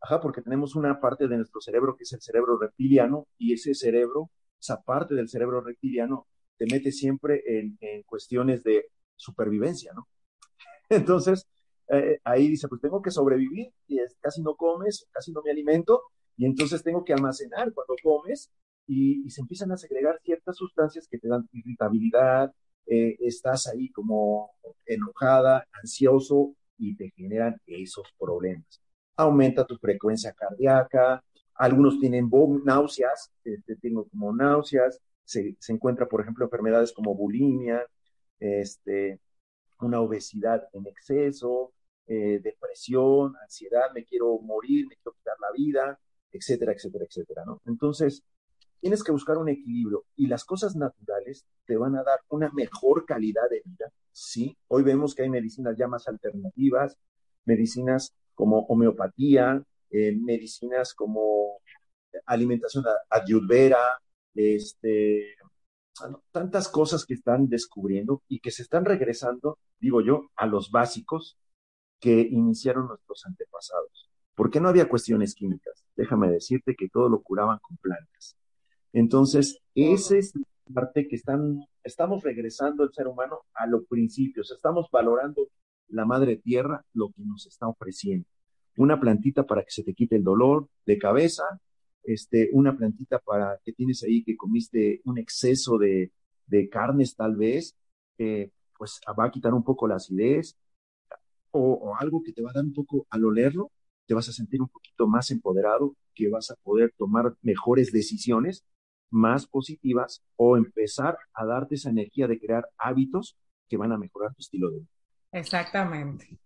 [0.00, 3.74] ajá, porque tenemos una parte de nuestro cerebro que es el cerebro reptiliano y ese
[3.74, 10.08] cerebro, esa parte del cerebro reptiliano te mete siempre en, cuestiones de supervivencia, ¿no?
[10.88, 11.46] Entonces,
[11.88, 16.02] eh, ahí dice, pues tengo que sobrevivir y casi no comes, casi no me alimento
[16.36, 18.50] y entonces tengo que almacenar cuando comes
[18.86, 22.52] y, se empiezan a segregar ciertas sustancias que te dan irritabilidad,
[22.86, 24.50] eh, estás ahí como
[24.84, 28.80] enojada, ansioso y te generan esos problemas.
[29.16, 31.22] Aumenta tu frecuencia cardíaca,
[31.54, 32.30] algunos tienen
[32.64, 37.84] náuseas, este, tengo como náuseas, se, se, encuentra, por ejemplo, enfermedades como bulimia,
[38.38, 39.20] este,
[39.80, 41.72] una obesidad en exceso,
[42.06, 45.98] eh, depresión, ansiedad, me quiero morir, me quiero quitar la vida,
[46.30, 47.60] etcétera, etcétera, etcétera, ¿no?
[47.66, 48.22] Entonces,
[48.86, 53.04] tienes que buscar un equilibrio y las cosas naturales te van a dar una mejor
[53.04, 54.56] calidad de vida, ¿sí?
[54.68, 56.96] Hoy vemos que hay medicinas ya más alternativas,
[57.46, 61.58] medicinas como homeopatía, eh, medicinas como
[62.26, 64.00] alimentación ayurveda,
[64.36, 65.34] este,
[66.30, 71.36] tantas cosas que están descubriendo y que se están regresando, digo yo, a los básicos
[71.98, 74.12] que iniciaron nuestros antepasados.
[74.36, 75.84] ¿Por qué no había cuestiones químicas?
[75.96, 78.36] Déjame decirte que todo lo curaban con plantas.
[78.96, 84.50] Entonces, esa es la parte que están, estamos regresando el ser humano a los principios,
[84.50, 85.48] estamos valorando
[85.88, 88.26] la madre tierra, lo que nos está ofreciendo.
[88.78, 91.44] Una plantita para que se te quite el dolor de cabeza,
[92.04, 96.10] este, una plantita para que tienes ahí que comiste un exceso de,
[96.46, 97.76] de carnes tal vez,
[98.16, 100.56] eh, pues va a quitar un poco la acidez,
[101.50, 103.70] o, algo que te va a dar un poco, al olerlo,
[104.06, 108.64] te vas a sentir un poquito más empoderado, que vas a poder tomar mejores decisiones,
[109.10, 113.36] más positivas, o empezar a darte esa energía de crear hábitos
[113.68, 114.88] que van a mejorar tu estilo de vida.
[115.32, 116.38] Exactamente.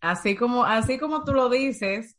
[0.00, 2.16] Así como, así como tú lo dices,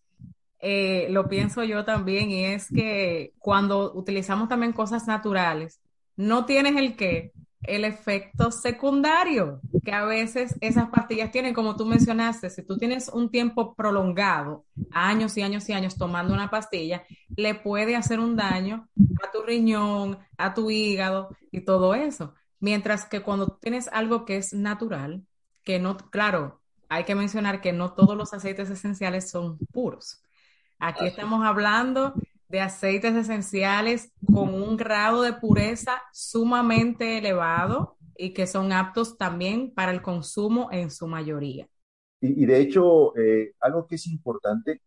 [0.60, 5.80] eh, lo pienso yo también, y es que cuando utilizamos también cosas naturales,
[6.16, 7.32] no tienes el qué,
[7.68, 13.10] el efecto secundario que a veces esas pastillas tienen, como tú mencionaste, si tú tienes
[13.10, 17.04] un tiempo prolongado, años y años y años tomando una pastilla,
[17.36, 18.88] le puede hacer un daño
[19.24, 22.34] a tu riñón, a tu hígado y todo eso.
[22.60, 25.24] Mientras que cuando tienes algo que es natural,
[25.64, 30.22] que no, claro, hay que mencionar que no todos los aceites esenciales son puros.
[30.80, 32.14] Aquí estamos hablando
[32.50, 39.74] de aceites esenciales con un grado de pureza sumamente elevado y que son aptos también
[39.74, 41.68] para el consumo en su mayoría.
[42.22, 44.82] Y, de hecho, eh, algo que es importante,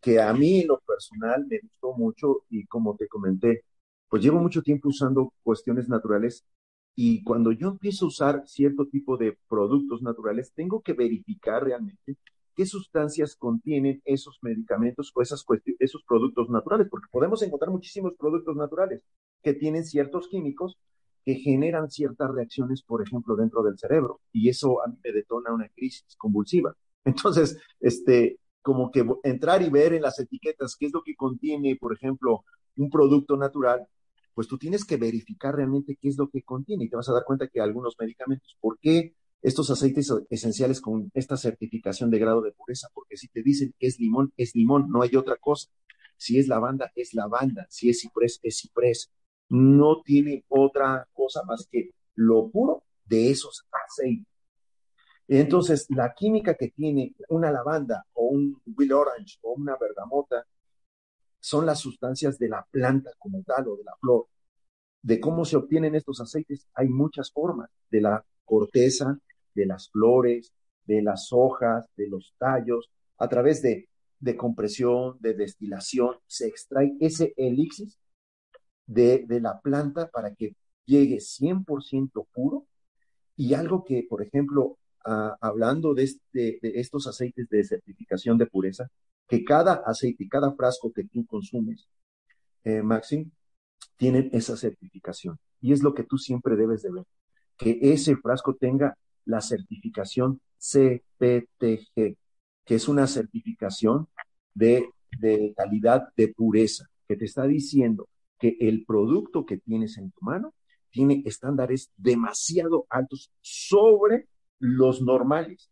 [0.00, 3.64] que a mí en lo personal me gustó mucho y como te comenté,
[4.08, 6.46] pues llevo mucho tiempo usando cuestiones naturales
[6.94, 12.16] y cuando yo empiezo a usar cierto tipo de productos naturales, tengo que verificar realmente
[12.54, 15.44] qué sustancias contienen esos medicamentos o esas
[15.78, 19.02] esos productos naturales, porque podemos encontrar muchísimos productos naturales
[19.42, 20.78] que tienen ciertos químicos
[21.24, 25.52] que generan ciertas reacciones, por ejemplo, dentro del cerebro, y eso a mí me detona
[25.52, 26.74] una crisis convulsiva.
[27.04, 31.76] Entonces, este, como que entrar y ver en las etiquetas qué es lo que contiene,
[31.76, 32.44] por ejemplo,
[32.76, 33.86] un producto natural,
[34.34, 37.12] pues tú tienes que verificar realmente qué es lo que contiene y te vas a
[37.12, 42.42] dar cuenta que algunos medicamentos, ¿por qué estos aceites esenciales con esta certificación de grado
[42.42, 45.70] de pureza, porque si te dicen que es limón, es limón, no hay otra cosa.
[46.16, 47.66] Si es lavanda, es lavanda.
[47.70, 49.10] Si es ciprés, es ciprés.
[49.48, 54.26] No tiene otra cosa más que lo puro de esos aceites.
[55.26, 60.44] Entonces, la química que tiene una lavanda o un will orange o una bergamota
[61.38, 64.26] son las sustancias de la planta como tal o de la flor.
[65.02, 67.70] De cómo se obtienen estos aceites, hay muchas formas.
[67.90, 69.18] De la corteza,
[69.54, 70.52] de las flores,
[70.86, 76.96] de las hojas, de los tallos, a través de, de compresión, de destilación, se extrae
[77.00, 77.88] ese elixir
[78.86, 82.66] de, de la planta para que llegue 100% puro.
[83.36, 88.88] Y algo que, por ejemplo, hablando de, este, de estos aceites de certificación de pureza,
[89.26, 91.88] que cada aceite, cada frasco que tú consumes,
[92.64, 93.30] eh, Maxim,
[93.96, 95.38] tienen esa certificación.
[95.60, 97.04] Y es lo que tú siempre debes de ver,
[97.56, 98.96] que ese frasco tenga
[99.30, 102.16] la certificación CPTG,
[102.64, 104.08] que es una certificación
[104.54, 110.10] de, de calidad de pureza, que te está diciendo que el producto que tienes en
[110.12, 110.54] tu mano
[110.90, 115.70] tiene estándares demasiado altos sobre los normales,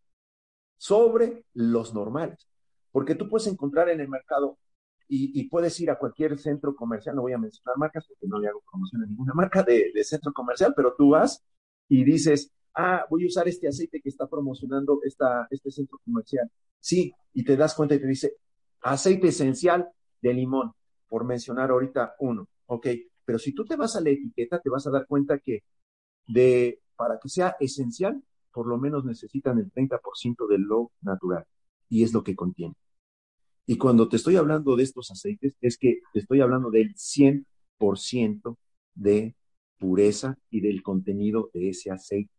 [0.76, 2.48] sobre los normales.
[2.92, 4.58] Porque tú puedes encontrar en el mercado
[5.10, 8.48] y, puedes ir a cualquier centro comercial, no voy a mencionar marcas porque no le
[8.48, 11.42] hago promoción a ninguna marca de, de centro comercial, pero tú vas
[11.88, 16.50] y dices, ah, voy a usar este aceite que está promocionando esta, este centro comercial.
[16.80, 18.34] Sí, y te das cuenta y te dice,
[18.80, 19.88] aceite esencial
[20.20, 20.72] de limón,
[21.08, 22.86] por mencionar ahorita uno, ¿ok?
[23.24, 25.62] Pero si tú te vas a la etiqueta, te vas a dar cuenta que
[26.26, 31.44] de, para que sea esencial, por lo menos necesitan el 30% de lo natural,
[31.88, 32.74] y es lo que contiene.
[33.66, 38.56] Y cuando te estoy hablando de estos aceites, es que te estoy hablando del 100%
[38.94, 39.36] de
[39.78, 42.32] pureza y del contenido de ese aceite.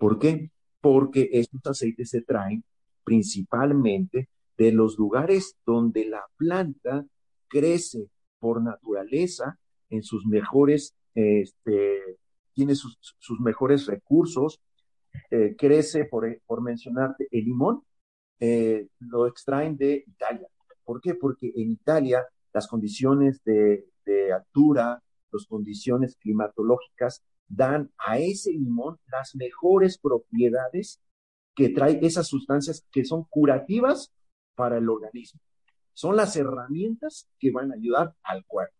[0.00, 0.50] ¿Por qué?
[0.80, 2.64] Porque estos aceites se traen
[3.04, 7.04] principalmente de los lugares donde la planta
[7.48, 8.08] crece
[8.38, 9.58] por naturaleza
[9.90, 12.16] en sus mejores, este,
[12.54, 12.96] tiene sus,
[13.40, 14.58] mejores recursos,
[15.30, 17.82] eh, crece, por, por mencionarte, el limón,
[18.38, 20.48] eh, lo extraen de Italia.
[20.82, 21.14] ¿Por qué?
[21.14, 28.98] Porque en Italia las condiciones de, de altura, las condiciones climatológicas dan a ese limón
[29.10, 31.02] las mejores propiedades
[31.54, 34.12] que trae esas sustancias que son curativas
[34.54, 35.40] para el organismo.
[35.92, 38.74] Son las herramientas que van a ayudar al cuerpo.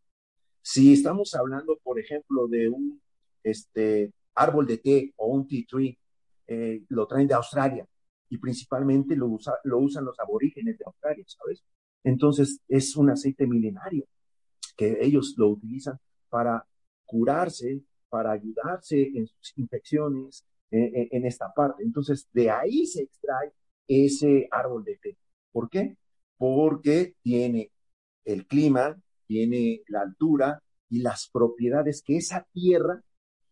[0.63, 3.03] Si estamos hablando, por ejemplo, de un
[3.43, 5.99] este, árbol de té o un tea tree,
[6.47, 7.87] eh, lo traen de Australia
[8.29, 11.65] y principalmente lo, lo usan los aborígenes de Australia, ¿sabes?
[12.05, 14.07] Entonces es un aceite milenario
[14.77, 16.65] que ellos lo utilizan para
[17.05, 21.83] curarse, para ayudarse en sus infecciones, en, esta parte.
[21.83, 23.53] Entonces, de ahí se extrae
[23.89, 25.17] ese árbol de té.
[25.53, 25.97] ¿Por qué?
[26.37, 27.73] Porque tiene
[28.25, 33.03] el clima, tiene la altura y las propiedades que esa tierra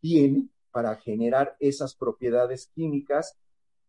[0.01, 3.37] tiene para generar esas propiedades químicas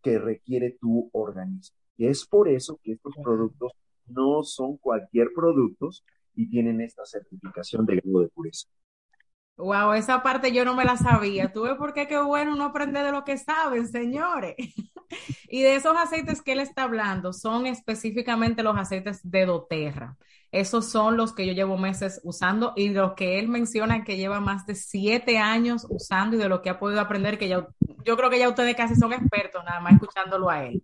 [0.02, 1.76] que requiere tu organismo.
[1.98, 3.74] Y es por eso que estos productos
[4.08, 6.04] no son cualquier productos
[6.34, 8.70] y tienen esta certificación de grado de pureza.
[9.60, 11.52] Wow, esa parte yo no me la sabía.
[11.52, 14.56] Tú ves por qué qué bueno uno aprende de lo que saben, señores.
[15.50, 20.18] y de esos aceites que él está hablando, son específicamente los aceites de doTERRA.
[20.52, 24.40] Esos son los que yo llevo meses usando y los que él menciona que lleva
[24.40, 27.68] más de siete años usando y de lo que ha podido aprender, que yo,
[28.06, 30.84] yo creo que ya ustedes casi son expertos, nada más escuchándolo a él.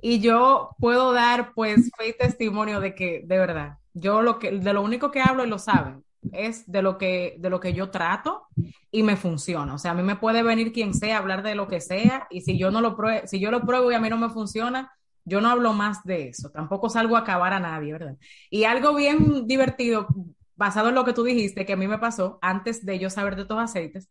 [0.00, 4.52] Y yo puedo dar pues fe y testimonio de que, de verdad, yo lo que,
[4.52, 7.72] de lo único que hablo y lo saben, es de lo que, de lo que
[7.72, 8.46] yo trato
[8.90, 9.74] y me funciona.
[9.74, 12.42] O sea, a mí me puede venir quien sea, hablar de lo que sea, y
[12.42, 14.92] si yo no lo pruebo, si yo lo pruebo y a mí no me funciona,
[15.24, 16.50] yo no hablo más de eso.
[16.50, 18.16] Tampoco salgo a acabar a nadie, ¿verdad?
[18.50, 20.08] Y algo bien divertido,
[20.56, 23.36] basado en lo que tú dijiste, que a mí me pasó antes de yo saber
[23.36, 24.08] de estos aceites,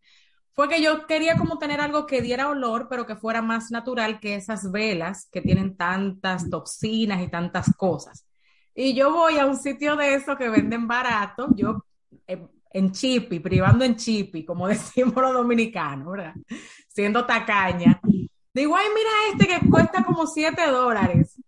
[0.53, 4.19] fue que yo quería como tener algo que diera olor, pero que fuera más natural
[4.19, 8.25] que esas velas que tienen tantas toxinas y tantas cosas.
[8.75, 11.85] Y yo voy a un sitio de eso que venden barato, yo
[12.27, 16.33] en chipi, privando en chipi, como decimos los dominicanos, ¿verdad?
[16.87, 17.99] Siendo tacaña.
[18.53, 21.41] Digo, ay, mira este que cuesta como 7 dólares.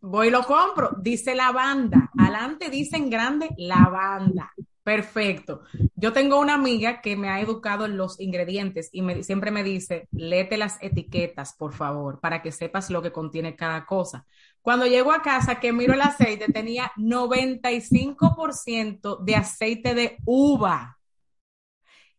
[0.00, 0.96] Voy y lo compro.
[1.00, 2.10] Dice lavanda.
[2.18, 4.52] Adelante dicen grande lavanda.
[4.82, 5.62] Perfecto.
[5.96, 9.62] Yo tengo una amiga que me ha educado en los ingredientes y me, siempre me
[9.62, 14.26] dice, léete las etiquetas, por favor, para que sepas lo que contiene cada cosa.
[14.64, 20.98] Cuando llego a casa, que miro el aceite, tenía 95% de aceite de uva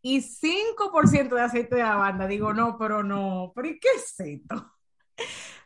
[0.00, 2.28] y 5% de aceite de lavanda.
[2.28, 4.72] Digo, no, pero no, pero ¿y qué es esto?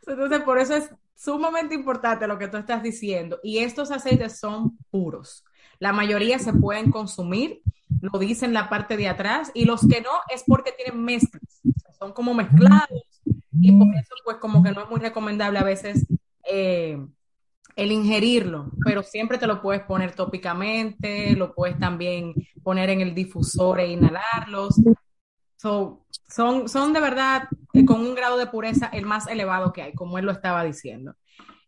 [0.07, 3.39] Entonces, por eso es sumamente importante lo que tú estás diciendo.
[3.43, 5.45] Y estos aceites son puros.
[5.81, 7.61] La mayoría se pueden consumir,
[8.01, 11.61] lo dice en la parte de atrás, y los que no es porque tienen mezclas,
[11.99, 13.05] son como mezclados.
[13.61, 16.07] Y por eso, pues, como que no es muy recomendable a veces
[16.51, 16.99] eh,
[17.77, 23.15] el ingerirlo, pero siempre te lo puedes poner tópicamente, lo puedes también poner en el
[23.15, 24.81] difusor e inhalarlos.
[25.57, 29.95] son, son de verdad eh, con un grado de pureza el más elevado que hay,
[29.95, 31.15] como él lo estaba diciendo.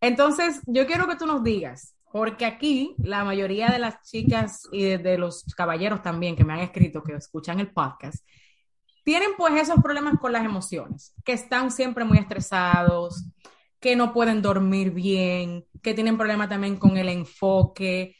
[0.00, 4.82] Entonces, yo quiero que tú nos digas, porque aquí la mayoría de las chicas y
[4.82, 8.22] de, de los caballeros también que me han escrito, que escuchan el podcast,
[9.04, 13.24] tienen pues esos problemas con las emociones, que están siempre muy estresados,
[13.82, 18.16] que no pueden dormir bien, que tienen problemas también con el enfoque,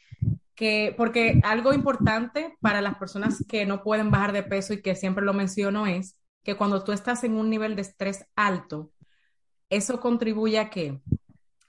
[0.53, 4.93] que, porque algo importante para las personas que no pueden bajar de peso y que
[4.93, 8.91] siempre lo menciono es que cuando tú estás en un nivel de estrés alto,
[9.69, 11.01] eso contribuye a que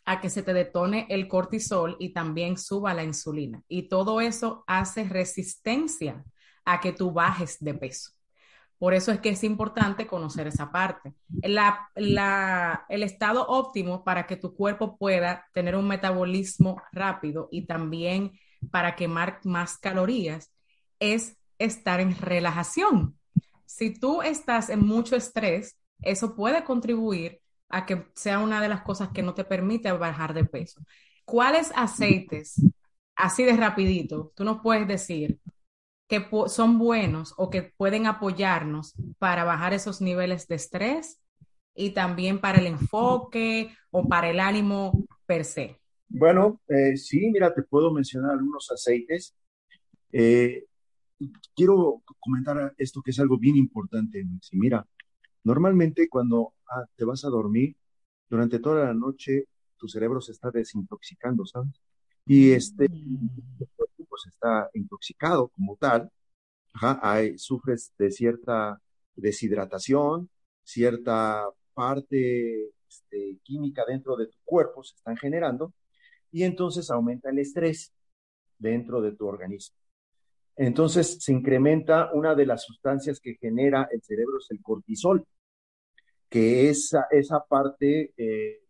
[0.07, 3.63] a que se te detone el cortisol y también suba la insulina.
[3.69, 6.25] Y todo eso hace resistencia
[6.65, 8.11] a que tú bajes de peso.
[8.79, 11.15] Por eso es que es importante conocer esa parte.
[11.43, 18.33] el estado óptimo para que tu cuerpo pueda tener un metabolismo rápido y también
[18.71, 20.53] para quemar más calorías
[20.99, 23.19] es estar en relajación.
[23.67, 28.83] si tú estás en mucho estrés, eso puede contribuir a que sea una de las
[28.83, 30.81] cosas que no te permite bajar de peso.
[31.25, 32.63] ¿Cuáles aceites,
[33.17, 35.41] así de rapidito, tú nos puedes decir
[36.09, 41.21] que son buenos o que pueden apoyarnos para bajar esos niveles de estrés
[41.75, 45.81] y también para el enfoque o para el ánimo per se?
[46.09, 49.35] Bueno, eh, sí, mira, te puedo mencionar algunos aceites.
[50.13, 50.67] Eh,
[51.55, 54.87] quiero comentar esto que es algo bien importante, Mira,
[55.43, 57.77] normalmente cuando ah, te vas a dormir,
[58.29, 61.81] durante toda la noche tu cerebro se está desintoxicando, ¿sabes?
[62.27, 62.89] Y este
[64.15, 66.09] pues está intoxicado como tal,
[66.81, 68.81] hay, sufres de cierta
[69.17, 70.31] deshidratación,
[70.63, 75.73] cierta parte este, química dentro de tu cuerpo se están generando
[76.31, 77.93] y entonces aumenta el estrés
[78.57, 79.77] dentro de tu organismo.
[80.55, 85.27] Entonces se incrementa una de las sustancias que genera el cerebro, es el cortisol,
[86.29, 88.61] que esa, esa parte eh,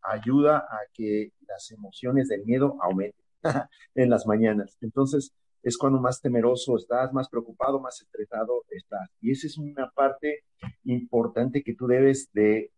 [0.00, 3.23] ayuda a que las emociones del miedo aumenten
[3.94, 4.76] en las mañanas.
[4.80, 5.32] Entonces
[5.62, 9.08] es cuando más temeroso estás, más preocupado, más estresado estás.
[9.20, 10.44] Y esa es una parte
[10.84, 12.70] importante que tú debes de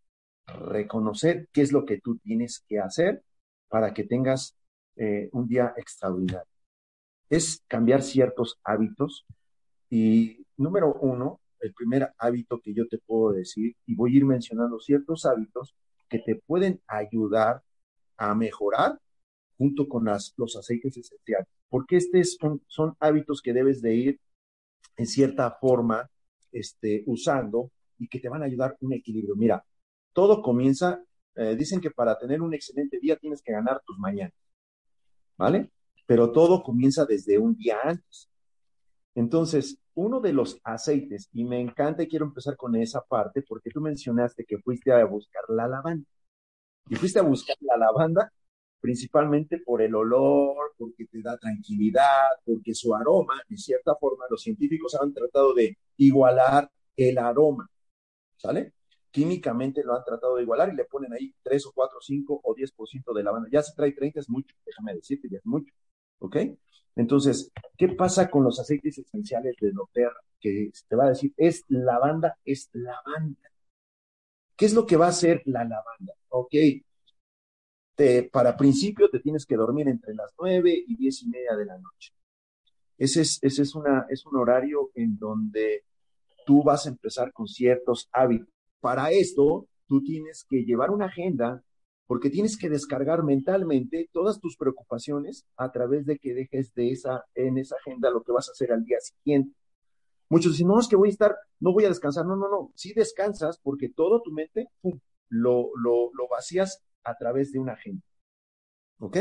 [0.46, 3.22] reconocer qué es lo que tú tienes que hacer
[3.68, 4.56] para que tengas
[4.96, 6.46] eh, un día extraordinario
[7.28, 9.26] es cambiar ciertos hábitos.
[9.90, 14.24] Y número uno, el primer hábito que yo te puedo decir, y voy a ir
[14.24, 15.74] mencionando ciertos hábitos
[16.08, 17.62] que te pueden ayudar
[18.16, 18.98] a mejorar
[19.58, 24.20] junto con los aceites esenciales, porque estos son, hábitos que debes de ir
[24.96, 26.08] en cierta forma
[26.52, 29.36] este, usando y que te van a ayudar un equilibrio.
[29.36, 29.64] Mira,
[30.12, 31.02] todo comienza,
[31.34, 34.34] eh, dicen que para tener un excelente día tienes que ganar tus mañanas,
[35.36, 35.70] ¿vale?
[36.06, 38.30] pero todo comienza desde un día antes.
[39.14, 43.70] Entonces, uno de los aceites, y me encanta y quiero empezar con esa parte, porque
[43.70, 46.06] tú mencionaste que fuiste a buscar la lavanda.
[46.88, 48.32] Y fuiste a buscar la lavanda
[48.80, 54.42] principalmente por el olor, porque te da tranquilidad, porque su aroma, de cierta forma, los
[54.42, 57.68] científicos han tratado de igualar el aroma,
[58.36, 58.74] ¿sale?
[59.10, 62.54] Químicamente lo han tratado de igualar y le ponen ahí 3 o 4, 5 o
[62.54, 63.48] 10% de lavanda.
[63.50, 65.72] Ya se trae 30 es mucho, déjame decirte, ya es mucho.
[66.18, 66.36] ¿Ok?
[66.96, 70.20] Entonces, ¿qué pasa con los aceites esenciales de doTERRA?
[70.40, 73.50] Que te va a decir, es lavanda, es lavanda.
[74.56, 76.14] ¿Qué es lo que va a hacer la lavanda?
[76.28, 76.54] Ok,
[78.30, 81.78] para principio te tienes que dormir entre las nueve y diez y media de la
[81.78, 82.12] noche.
[82.98, 85.84] Ese es, ese es, una, es un horario en donde
[86.46, 88.48] tú vas a empezar con ciertos hábitos.
[88.80, 91.62] Para esto, tú tienes que llevar una agenda
[92.06, 97.24] porque tienes que descargar mentalmente todas tus preocupaciones a través de que dejes de esa,
[97.34, 99.56] en esa agenda lo que vas a hacer al día siguiente.
[100.28, 102.24] Muchos dicen, no, es que voy a estar, no voy a descansar.
[102.26, 104.68] No, no, no, sí descansas porque todo tu mente
[105.28, 108.02] lo, lo, lo vacías a través de una agenda.
[108.98, 109.16] ¿Ok?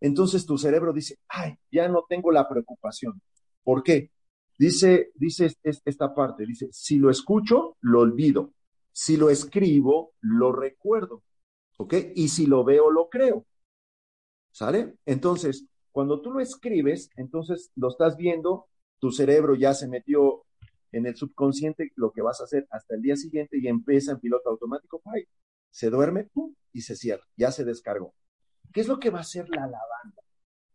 [0.00, 3.20] Entonces tu cerebro dice, ay, ya no tengo la preocupación.
[3.62, 4.10] ¿Por qué?
[4.58, 8.52] Dice, dice esta parte, dice, si lo escucho, lo olvido.
[8.92, 11.22] Si lo escribo, lo recuerdo.
[11.78, 11.94] ¿Ok?
[12.14, 13.46] Y si lo veo, lo creo.
[14.52, 14.94] ¿Sale?
[15.04, 18.66] Entonces, cuando tú lo escribes, entonces lo estás viendo,
[19.00, 20.44] tu cerebro ya se metió
[20.92, 24.20] en el subconsciente lo que vas a hacer hasta el día siguiente y empieza en
[24.20, 25.24] piloto automático, ¡ay!
[25.70, 26.53] se duerme ¡pum!
[26.74, 28.12] Y se cierra, ya se descargó.
[28.72, 30.22] ¿Qué es lo que va a hacer la lavanda?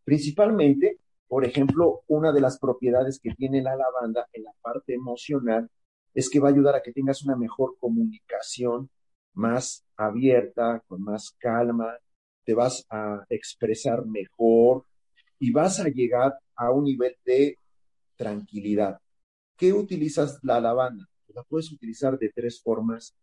[0.04, 5.70] Principalmente, por ejemplo, una de las propiedades que tiene la lavanda en la parte emocional
[6.14, 8.90] es que va a ayudar a que tengas una mejor comunicación
[9.34, 11.94] más abierta, con más calma,
[12.44, 14.86] te vas a expresar mejor
[15.38, 17.58] y vas a llegar a un nivel de
[18.16, 19.00] tranquilidad.
[19.56, 21.06] ¿Qué utilizas la lavanda?
[21.28, 23.16] La puedes utilizar de tres formas,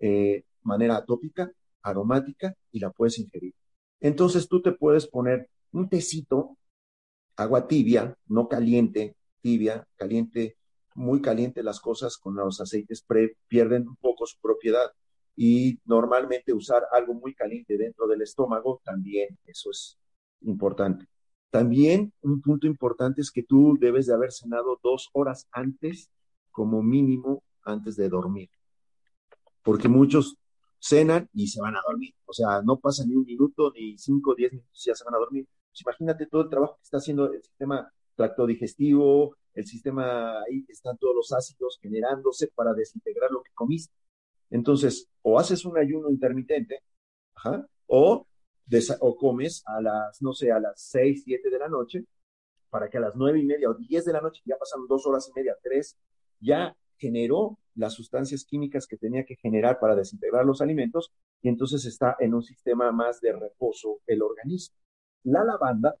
[0.00, 1.50] eh, manera atópica,
[1.82, 3.54] aromática y la puedes ingerir.
[4.00, 6.56] Entonces tú te puedes poner un tecito,
[7.36, 10.56] agua tibia, no caliente, tibia, caliente,
[10.94, 13.04] muy caliente las cosas con los aceites
[13.46, 14.90] pierden un poco su propiedad
[15.36, 19.96] y normalmente usar algo muy caliente dentro del estómago también, eso es
[20.40, 21.06] importante.
[21.50, 26.10] También un punto importante es que tú debes de haber cenado dos horas antes,
[26.50, 28.50] como mínimo, antes de dormir.
[29.62, 30.36] Porque muchos
[30.78, 32.14] cenan y se van a dormir.
[32.26, 35.18] O sea, no pasa ni un minuto, ni cinco, diez minutos, ya se van a
[35.18, 35.46] dormir.
[35.70, 40.64] Pues imagínate todo el trabajo que está haciendo el sistema tracto digestivo, el sistema, ahí
[40.68, 43.94] están todos los ácidos generándose para desintegrar lo que comiste.
[44.50, 46.80] Entonces, o haces un ayuno intermitente,
[47.86, 48.26] o,
[49.00, 52.04] o comes a las, no sé, a las 6, 7 de la noche,
[52.70, 55.06] para que a las nueve y media o 10 de la noche, ya pasan dos
[55.06, 55.96] horas y media, tres,
[56.40, 61.84] ya generó las sustancias químicas que tenía que generar para desintegrar los alimentos y entonces
[61.86, 64.76] está en un sistema más de reposo el organismo.
[65.22, 65.94] La lavanda,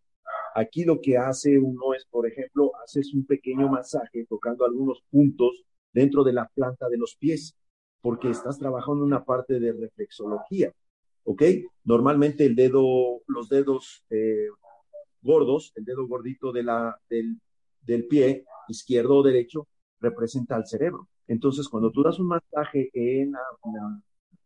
[0.54, 5.64] aquí lo que hace uno es, por ejemplo, haces un pequeño masaje tocando algunos puntos
[5.92, 7.56] dentro de la planta de los pies,
[8.00, 10.72] porque estás trabajando una parte de reflexología,
[11.24, 11.42] ¿ok?
[11.84, 14.48] Normalmente el dedo, los dedos eh,
[15.22, 19.66] gordos, el dedo gordito del pie, izquierdo o derecho,
[20.00, 21.08] representa al cerebro.
[21.26, 23.34] Entonces, cuando tú das un masaje en,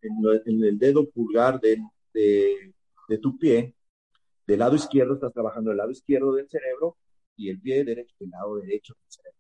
[0.00, 1.78] el dedo pulgar de,
[3.20, 3.74] tu pie,
[4.46, 6.96] del lado izquierdo estás trabajando el lado izquierdo del cerebro
[7.36, 9.38] y el pie derecho el lado derecho del cerebro.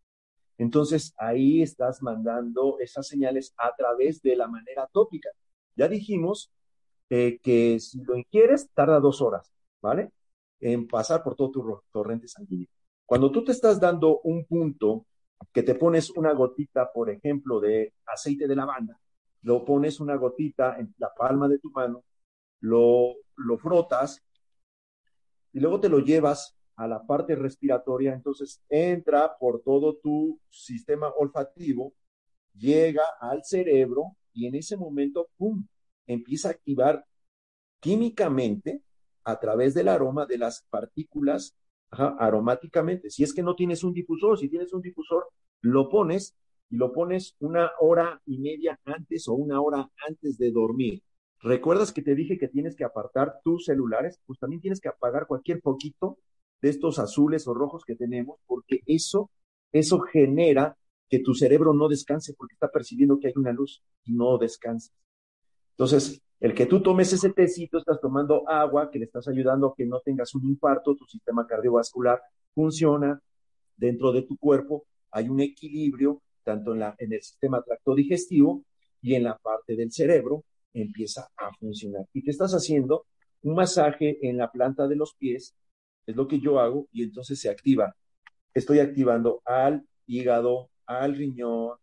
[0.58, 5.30] Entonces, ahí estás mandando esas señales a través de la manera tópica.
[5.74, 6.52] Ya dijimos
[7.10, 10.12] eh, que si lo ingieres, tarda dos horas, ¿vale?
[10.60, 12.68] En pasar por todo tu torrente sanguíneo.
[13.04, 15.06] Cuando tú te estás dando un punto
[15.52, 18.98] que te pones una gotita, por ejemplo, de aceite de lavanda,
[19.42, 22.04] lo pones una gotita en la palma de tu mano,
[22.60, 24.22] lo, lo frotas
[25.52, 31.12] y luego te lo llevas a la parte respiratoria, entonces entra por todo tu sistema
[31.18, 31.92] olfativo,
[32.54, 35.66] llega al cerebro y en ese momento, ¡pum!,
[36.06, 37.04] empieza a activar
[37.80, 38.82] químicamente
[39.24, 41.54] a través del aroma de las partículas
[41.92, 43.10] aromáticamente.
[43.10, 45.28] Si es que no tienes un difusor, si tienes un difusor,
[45.60, 46.34] lo pones
[46.70, 51.02] y lo pones una hora y media antes o una hora antes de dormir.
[51.40, 54.20] ¿Recuerdas que te dije que tienes que apartar tus celulares?
[54.26, 56.18] Pues también tienes que apagar cualquier poquito
[56.62, 59.30] de estos azules o rojos que tenemos, porque eso,
[59.72, 60.76] eso genera
[61.10, 64.92] que tu cerebro no descanse porque está percibiendo que hay una luz y no descansa.
[65.72, 69.74] Entonces, el que tú tomes ese tecito, estás tomando agua que le estás ayudando a
[69.76, 72.20] que no tengas un infarto, tu sistema cardiovascular
[72.52, 73.22] funciona
[73.76, 78.64] dentro de tu cuerpo, hay un equilibrio tanto en, el sistema tracto digestivo
[79.00, 80.42] y en la parte del cerebro
[80.74, 82.06] empieza a funcionar.
[82.12, 83.06] Y te estás haciendo
[83.42, 85.54] un masaje en la planta de los pies,
[86.06, 87.94] es lo que yo hago, y entonces se activa.
[88.52, 91.76] Estoy activando al hígado, al riñón,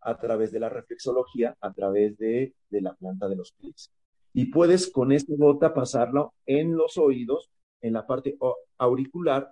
[0.00, 3.90] a través de la reflexología, a través de la planta de los pies
[4.36, 7.48] y puedes con esta gota pasarlo en los oídos,
[7.80, 8.36] en la parte
[8.76, 9.50] auricular.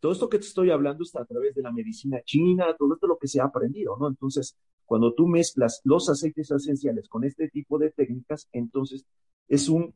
[0.00, 3.06] Todo esto que te estoy hablando está a través de la medicina china, todo esto
[3.06, 4.08] lo que se ha aprendido, ¿no?
[4.08, 9.06] Entonces, cuando tú mezclas los aceites esenciales con este tipo de técnicas, entonces
[9.46, 9.94] es un,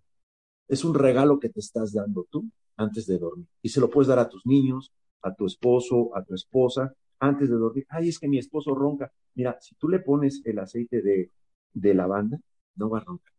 [0.69, 3.49] es un regalo que te estás dando tú antes de dormir.
[3.61, 4.93] Y se lo puedes dar a tus niños,
[5.23, 7.87] a tu esposo, a tu esposa, antes de dormir.
[7.89, 9.11] Ay, es que mi esposo ronca.
[9.35, 11.33] Mira, si tú le pones el aceite de,
[11.73, 12.39] de lavanda,
[12.77, 13.33] no va a roncar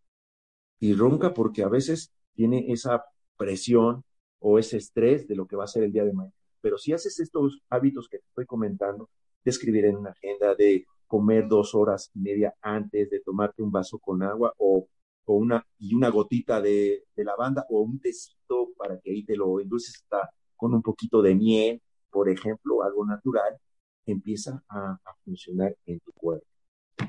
[0.84, 3.05] y ronca porque a veces tiene esa
[3.38, 4.03] presión
[4.39, 6.36] o ese estrés de lo que va a ser el día de mañana.
[6.59, 9.09] Pero si haces estos hábitos que te estoy comentando,
[9.45, 13.71] de escribir en una agenda, de comer dos horas y media antes, de tomarte un
[13.71, 14.86] vaso con agua o,
[15.23, 19.38] o una, y una gotita de, de, lavanda o un tecito para que ahí te
[19.38, 23.57] lo endulces está con un poquito de miel, por ejemplo, algo natural,
[24.05, 26.45] empieza a, a funcionar en tu cuerpo.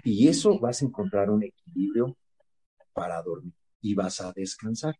[0.04, 2.16] Y eso vas a encontrar un equilibrio
[2.92, 3.52] para dormir
[3.84, 4.98] y vas a descansar.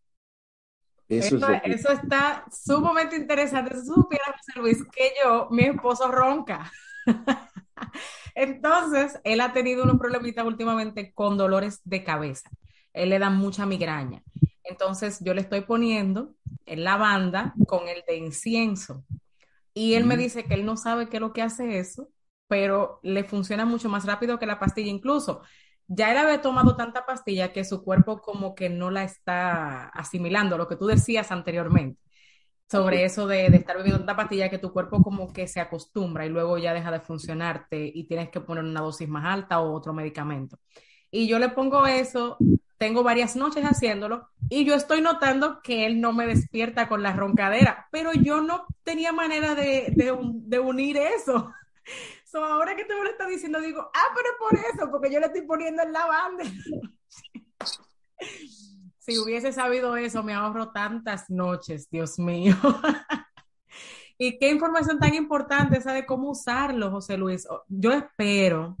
[1.09, 3.75] Eso, eso, está sumamente interesante.
[3.75, 6.71] Si supiera, José Luis, que yo, mi esposo ronca.
[8.35, 12.49] Entonces, él ha tenido unos problemitas últimamente con dolores de cabeza.
[12.93, 14.21] Él le da mucha migraña.
[14.63, 19.03] Entonces, yo le estoy poniendo en la banda con el de incienso.
[19.73, 22.09] Y él me dice que él no sabe qué es lo que hace eso,
[22.47, 24.91] pero le funciona mucho más rápido que la pastilla.
[24.91, 25.41] Incluso
[25.87, 30.57] ya él había tomado tanta pastilla que su cuerpo como que no la está asimilando,
[30.57, 32.01] lo que tú decías anteriormente,
[32.69, 36.29] sobre eso de, estar bebiendo tanta pastilla que tu cuerpo como que se acostumbra y
[36.29, 39.93] luego ya deja de funcionarte y tienes que poner una dosis más alta o otro
[39.93, 40.59] medicamento.
[41.11, 42.37] Y yo le pongo eso,
[42.77, 47.13] tengo varias noches haciéndolo y yo estoy notando que él no me despierta con la
[47.13, 51.53] roncadera, pero yo no tenía manera de, de unir eso
[52.43, 55.27] ahora que tú me lo estás diciendo, digo, ah, pero por eso, porque yo le
[55.27, 56.43] estoy poniendo en la banda.
[58.99, 62.55] si hubiese sabido eso, me ahorro tantas noches, Dios mío.
[64.17, 67.47] y qué información tan importante esa de cómo usarlo, José Luis.
[67.67, 68.75] Yo espero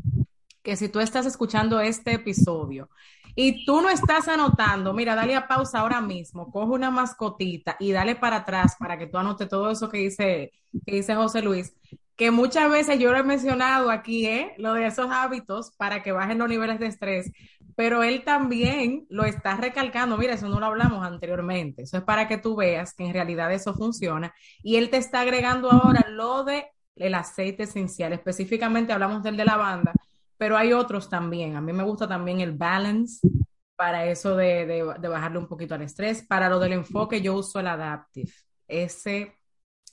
[0.63, 2.89] que si tú estás escuchando este episodio
[3.35, 7.91] y tú no estás anotando, mira, dale a pausa ahora mismo, coge una mascotita y
[7.91, 10.53] dale para atrás para que tú anotes todo eso que dice,
[10.85, 11.75] que dice José Luis
[12.15, 14.53] que muchas veces yo lo he mencionado aquí, ¿eh?
[14.57, 17.31] lo de esos hábitos para que bajen los niveles de estrés,
[17.75, 22.27] pero él también lo está recalcando, mira, eso no lo hablamos anteriormente, eso es para
[22.27, 26.43] que tú veas que en realidad eso funciona y él te está agregando ahora lo
[26.43, 29.93] de el aceite esencial, específicamente hablamos del de lavanda,
[30.37, 31.55] pero hay otros también.
[31.55, 33.27] A mí me gusta también el balance
[33.75, 36.23] para eso de, de, bajarle un poquito al estrés.
[36.23, 38.31] Para lo del enfoque, yo uso el adaptive.
[38.67, 39.37] Ese,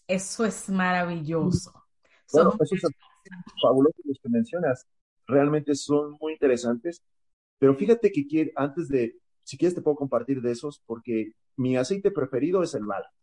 [0.06, 1.81] eso es maravilloso.
[2.32, 2.92] Bueno, esos
[3.62, 4.86] fabulosos los que mencionas.
[5.26, 7.02] Realmente son muy interesantes.
[7.58, 11.76] Pero fíjate que quiere, antes de, si quieres te puedo compartir de esos, porque mi
[11.76, 13.14] aceite preferido es el balance.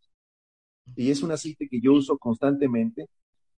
[0.96, 3.10] Y es un aceite que yo uso constantemente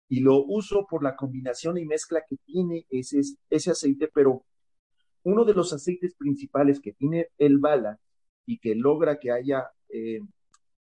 [0.08, 4.44] y lo uso por la combinación y mezcla que tiene ese, ese aceite, pero
[5.22, 7.98] uno de los aceites principales que tiene el bala
[8.46, 10.20] y que logra que haya eh,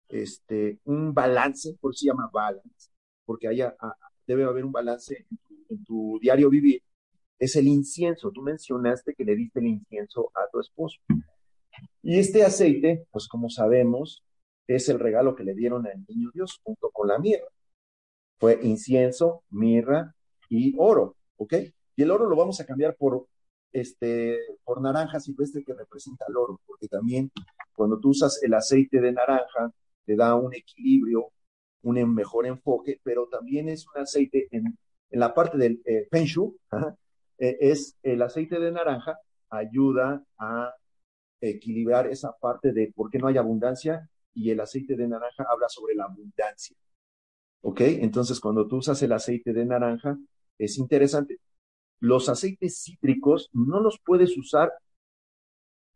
[0.10, 2.90] este, un balance, por eso se llama balance,
[3.26, 3.76] porque haya,
[4.32, 5.26] debe haber un balance
[5.70, 6.82] en tu, diario vivir,
[7.38, 8.32] es el incienso.
[8.32, 11.00] Tú mencionaste que le diste el incienso a tu esposo.
[12.02, 14.24] Y este aceite, pues como sabemos,
[14.68, 17.48] es el regalo que le dieron al niño Dios junto con la mirra.
[18.40, 20.16] Fue incienso, mirra
[20.50, 21.54] y oro, ¿ok?
[21.96, 23.28] Y el oro lo vamos a cambiar por
[23.74, 27.32] este, por naranja silvestre que representa el oro, porque también
[27.76, 29.72] cuando tú usas el aceite de naranja,
[30.06, 31.32] te da un equilibrio,
[31.84, 34.78] un mejor enfoque, pero también es un aceite en,
[35.10, 36.58] la parte del eh, eh,
[37.60, 39.18] es el aceite de naranja,
[39.50, 40.74] ayuda a
[41.42, 45.68] equilibrar esa parte de por qué no hay abundancia y el aceite de naranja habla
[45.68, 46.76] sobre la abundancia.
[47.62, 47.82] ¿Ok?
[47.82, 50.18] Entonces, cuando tú usas el aceite de naranja,
[50.58, 51.40] es interesante.
[52.00, 54.72] Los aceites cítricos no los puedes usar,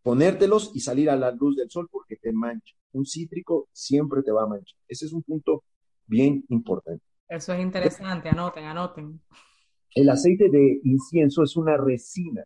[0.03, 2.75] ponértelos y salir a la luz del sol porque te mancha.
[2.91, 4.77] Un cítrico siempre te va a manchar.
[4.87, 5.63] Ese es un punto
[6.07, 7.03] bien importante.
[7.27, 9.21] Eso es interesante, anoten, anoten.
[9.93, 12.43] El aceite de incienso es una resina.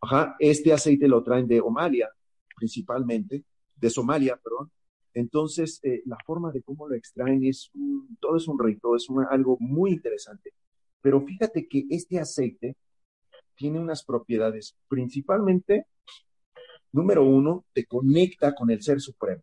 [0.00, 2.10] Ajá, este aceite lo traen de Omalia,
[2.56, 3.44] principalmente,
[3.76, 4.70] de Somalia, perdón.
[5.14, 7.70] Entonces, eh, la forma de cómo lo extraen es
[8.20, 10.52] todo es un rito, es algo muy interesante.
[11.00, 12.76] Pero fíjate que este aceite
[13.54, 15.86] tiene unas propiedades, principalmente,
[16.92, 19.42] número uno, te conecta con el Ser Supremo.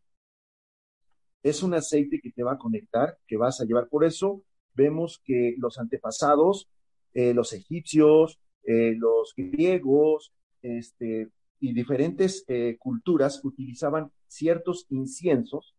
[1.43, 3.87] Es un aceite que te va a conectar, que vas a llevar.
[3.87, 6.69] Por eso vemos que los antepasados,
[7.13, 11.29] eh, los egipcios, eh, los griegos, este,
[11.59, 15.75] y diferentes eh, culturas utilizaban ciertos inciensos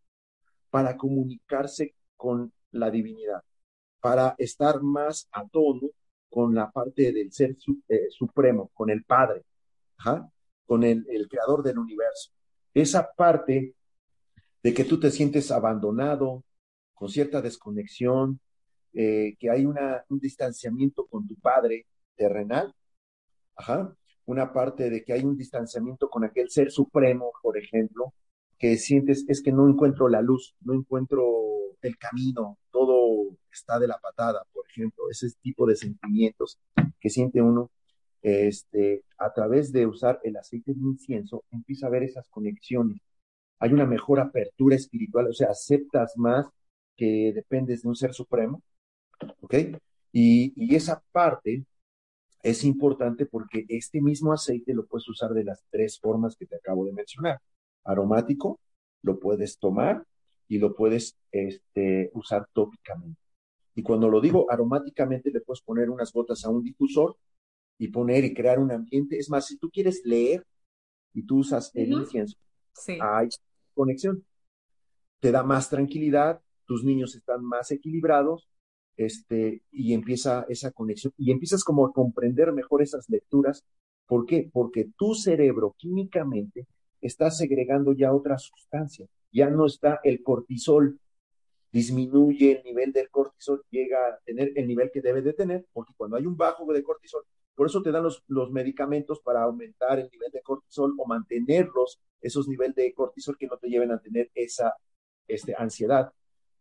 [0.69, 3.41] para comunicarse con la divinidad
[4.03, 5.87] para estar más a tono
[6.29, 7.55] con la parte del ser
[8.09, 9.43] supremo, con el Padre,
[10.65, 12.31] con el, creador del universo.
[12.73, 13.75] Esa parte
[14.63, 16.43] de que tú te sientes abandonado,
[16.93, 18.39] con cierta desconexión,
[18.93, 21.85] eh, que hay una, un distanciamiento con tu Padre
[22.15, 22.73] terrenal,
[24.25, 28.13] una parte de que hay un distanciamiento con aquel ser supremo, por ejemplo,
[28.57, 31.23] que sientes es que no encuentro la luz, no encuentro
[31.81, 36.57] el camino, todo está de la patada, por ejemplo, ese tipo de sentimientos
[36.99, 37.69] que siente uno,
[38.21, 43.01] este, a través de usar el aceite de incienso, empieza a ver esas conexiones.
[43.63, 46.45] Hay una mejor apertura espiritual, o sea, aceptas más
[46.97, 48.61] que dependes de un ser supremo,
[49.39, 49.55] ¿ok?
[50.11, 51.63] Y, y esa parte
[52.41, 56.57] es importante porque este mismo aceite lo puedes usar de las tres formas que te
[56.57, 57.39] acabo de mencionar.
[57.85, 58.59] Aromático,
[59.01, 60.05] lo puedes tomar
[60.49, 63.21] y lo puedes este, usar tópicamente.
[63.75, 67.15] Y cuando lo digo aromáticamente, le puedes poner unas gotas a un difusor
[67.77, 69.17] y poner y crear un ambiente.
[69.17, 70.45] Es más, si tú quieres leer
[71.13, 72.37] y tú usas el incienso,
[72.99, 73.29] hay
[73.73, 74.25] conexión.
[75.19, 78.49] Te da más tranquilidad, tus niños están más equilibrados,
[78.95, 83.63] este, y empieza esa conexión, y empiezas como a comprender mejor esas lecturas.
[84.05, 84.49] ¿Por qué?
[84.51, 86.67] Porque tu cerebro químicamente
[87.01, 89.07] está segregando ya otra sustancia.
[89.31, 90.99] Ya no está el cortisol
[91.73, 95.91] disminuye el nivel del cortisol, llega a tener el nivel que debe de tener, porque
[95.97, 97.23] cuando hay un bajo de cortisol,
[97.55, 101.99] por eso te dan los, los medicamentos para aumentar el nivel de cortisol o mantenerlos,
[102.21, 104.73] esos niveles de cortisol que no te lleven a tener esa
[105.27, 106.11] este, ansiedad.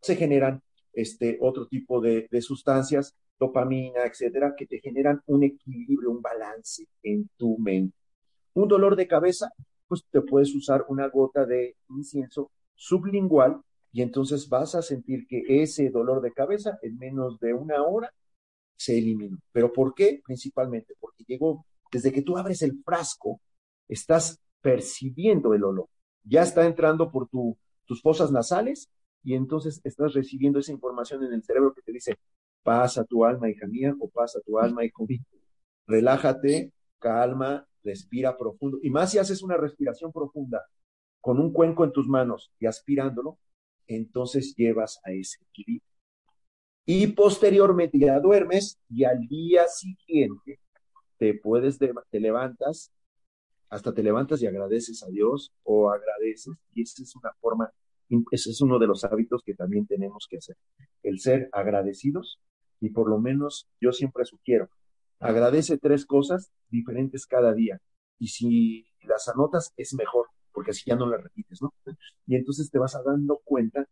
[0.01, 0.63] Se generan
[0.93, 6.87] este, otro tipo de, de sustancias, dopamina, etcétera, que te generan un equilibrio, un balance
[7.03, 7.97] en tu mente.
[8.55, 9.51] Un dolor de cabeza,
[9.89, 13.63] pues te puedes usar una gota de incienso sublingual
[13.93, 18.13] y entonces vas a sentir que ese dolor de cabeza en menos de una hora
[18.77, 19.39] se eliminó.
[19.53, 20.21] ¿Pero por qué?
[20.25, 23.41] Principalmente porque llegó, desde que tú abres el frasco,
[23.89, 25.89] estás percibiendo el olor.
[26.25, 28.89] Ya está entrando por tus fosas nasales
[29.23, 32.19] y entonces estás recibiendo esa información en el cerebro que te dice,
[32.63, 35.21] pasa tu alma, hija mía, o pasa tu alma, hijo mío.
[35.87, 38.79] Relájate, calma, respira profundo.
[38.83, 40.63] Y más si haces una respiración profunda
[41.21, 43.39] con un cuenco en tus manos y aspirándolo,
[43.87, 45.92] entonces llevas a ese equilibrio.
[46.85, 50.59] Y posteriormente ya duermes y al día siguiente
[51.17, 52.93] te puedes, te levantas,
[53.69, 57.73] hasta te levantas y agradeces a Dios o agradeces, y esa es una forma,
[58.31, 60.57] ese es uno de los hábitos que también tenemos que hacer,
[61.03, 62.41] el ser agradecidos
[62.81, 64.69] y por lo menos yo siempre sugiero,
[65.21, 67.81] agradece tres cosas diferentes cada día
[68.19, 71.73] y si las anotas es mejor, porque así ya no las repites, ¿no?
[72.27, 73.87] Y entonces te vas dando cuenta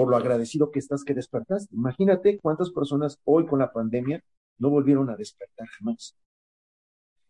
[0.00, 1.74] por lo agradecido que estás que despertaste.
[1.74, 4.24] Imagínate cuántas personas hoy con la pandemia
[4.56, 6.16] no volvieron a despertar jamás.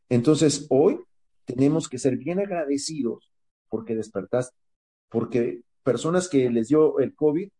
[0.08, 1.00] Entonces, hoy
[1.46, 3.32] tenemos que ser bien agradecidos
[3.68, 4.56] porque despertaste,
[5.08, 7.50] porque personas que les dio el COVID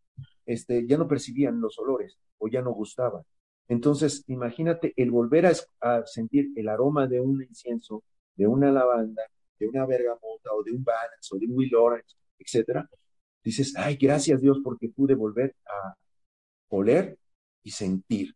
[0.45, 3.23] este, ya no percibían los olores o ya no gustaban.
[3.67, 5.45] Entonces, imagínate el volver
[5.81, 8.05] a, sentir el aroma de un incienso,
[8.37, 9.23] de una lavanda,
[9.59, 12.89] de una bergamota o de un balance o de un will orange, etcétera.
[13.43, 15.95] Dices, ay, gracias Dios porque pude volver a
[16.69, 17.17] oler
[17.63, 18.35] y sentir.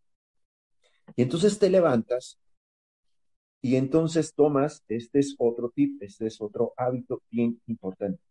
[1.16, 2.40] Y entonces te levantas
[3.62, 8.22] y entonces tomas, este es otro tip, este es otro hábito bien importante.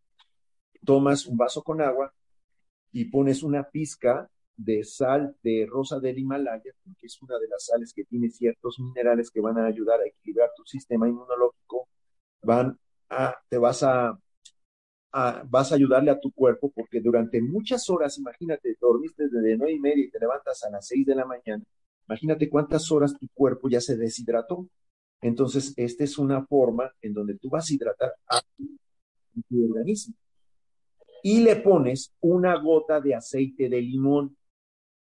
[0.85, 2.12] Tomas un vaso con agua
[2.93, 7.66] y pones una pizca de sal de rosa del Himalaya, que es una de las
[7.66, 11.89] sales que tiene ciertos minerales que van a ayudar a equilibrar tu sistema inmunológico,
[12.43, 14.16] van a, te vas a,
[15.17, 19.73] a, vas a ayudarle a tu cuerpo, porque durante muchas horas, imagínate, dormiste desde nueve
[19.73, 21.62] y media y te levantas a las seis de la mañana,
[22.09, 24.69] imagínate cuántas horas tu cuerpo ya se deshidrató.
[25.23, 28.41] Entonces, esta es una forma en donde tú vas a hidratar a
[29.49, 30.15] tu organismo.
[31.23, 34.37] Y le pones una gota de aceite de limón.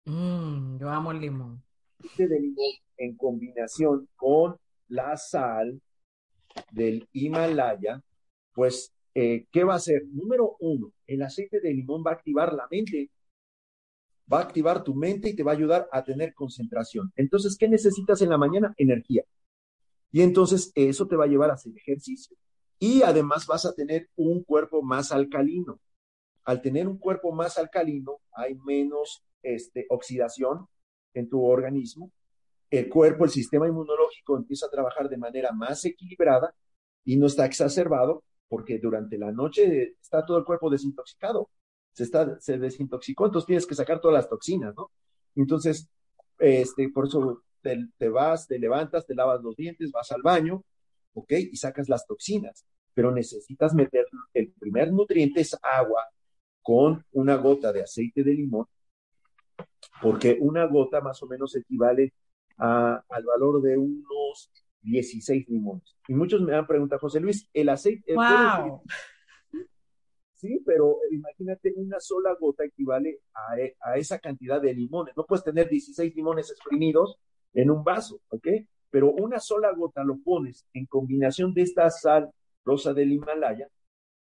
[0.07, 1.63] Mm, yo amo el limón.
[2.01, 4.57] Aceite de limón en combinación con
[4.89, 5.81] la sal
[6.73, 8.03] del Himalaya,
[8.55, 10.05] pues, eh, ¿qué va a hacer?
[10.13, 13.11] Número uno, el aceite de limón va a activar la mente,
[14.33, 17.13] va a activar tu mente y te va a ayudar a tener concentración.
[17.17, 18.73] Entonces, ¿qué necesitas en la mañana?
[18.77, 19.25] Energía.
[20.13, 22.37] Y entonces eso te va a llevar a hacer ejercicio.
[22.79, 25.81] Y además vas a tener un cuerpo más alcalino.
[26.45, 30.69] Al tener un cuerpo más alcalino, hay menos este, oxidación
[31.13, 32.13] en tu organismo.
[32.71, 36.55] El cuerpo, el sistema inmunológico empieza a trabajar de manera más equilibrada
[37.05, 41.51] y no está exacerbado porque durante la noche está todo el cuerpo desintoxicado.
[41.93, 44.91] Se, está, se desintoxicó, entonces tienes que sacar todas las toxinas, ¿no?
[45.35, 45.89] Entonces,
[46.39, 50.65] este, por eso te, vas, te levantas, te lavas los dientes, vas al baño,
[51.15, 51.33] ¿ok?
[51.53, 56.05] Y sacas las toxinas, pero necesitas meter, el primer nutriente es agua
[56.63, 58.67] con una gota de aceite de limón,
[60.01, 62.13] porque una gota más o menos equivale
[62.57, 64.51] al valor de unos
[64.91, 65.97] 16 limones.
[66.09, 68.15] Y muchos me han preguntado, José Luis, el aceite...
[68.15, 68.83] Wow.
[70.35, 75.17] Sí, pero imagínate, una sola gota equivale a, a, esa cantidad de limones.
[75.17, 77.19] No puedes tener 16 limones exprimidos
[77.53, 78.47] en un vaso, ¿ok?
[78.89, 82.31] Pero una sola gota lo pones en combinación de esta sal
[82.65, 83.69] rosa del Himalaya,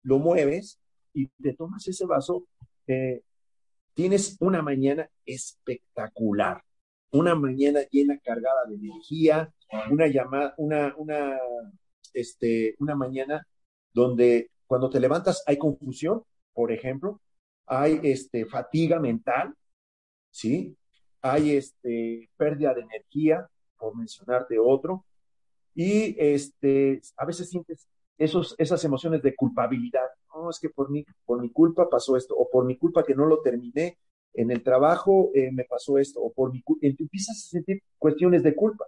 [0.02, 0.80] lo mueves
[1.12, 2.46] y te tomas ese vaso.
[2.86, 3.22] Eh,
[3.94, 6.62] tienes una mañana espectacular,
[7.12, 9.54] una mañana llena, cargada de energía,
[9.90, 11.38] una llamada, una, una,
[12.14, 13.46] este, una mañana
[13.92, 17.20] donde cuando te levantas hay confusión, por ejemplo,
[17.66, 19.54] hay este, fatiga mental,
[20.30, 20.76] ¿sí?
[21.22, 25.04] hay este, pérdida de energía, por mencionarte otro,
[25.74, 27.88] y este, a veces sientes
[28.18, 30.08] esos, esas emociones de culpabilidad.
[30.34, 33.14] No, es que por mi, por mi culpa pasó esto, o por mi culpa que
[33.14, 33.98] no lo terminé
[34.34, 38.42] en el trabajo eh, me pasó esto, o por mi culpa, empiezas a sentir cuestiones
[38.42, 38.86] de culpa.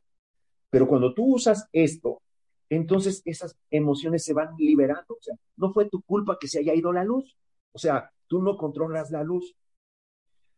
[0.71, 2.23] Pero cuando tú usas esto,
[2.69, 5.15] entonces esas emociones se van liberando.
[5.15, 7.37] O sea, no fue tu culpa que se haya ido la luz.
[7.73, 9.55] O sea, tú no controlas la luz,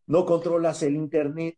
[0.07, 1.57] no controlas el internet,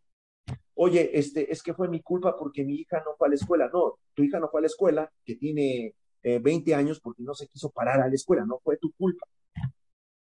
[0.75, 3.71] oye, este, es que fue mi culpa porque mi hija no fue a la escuela.
[3.73, 7.35] No, tu hija no fue a la escuela, que tiene 20 eh, años porque no
[7.35, 9.27] se quiso parar a la escuela, no fue tu culpa.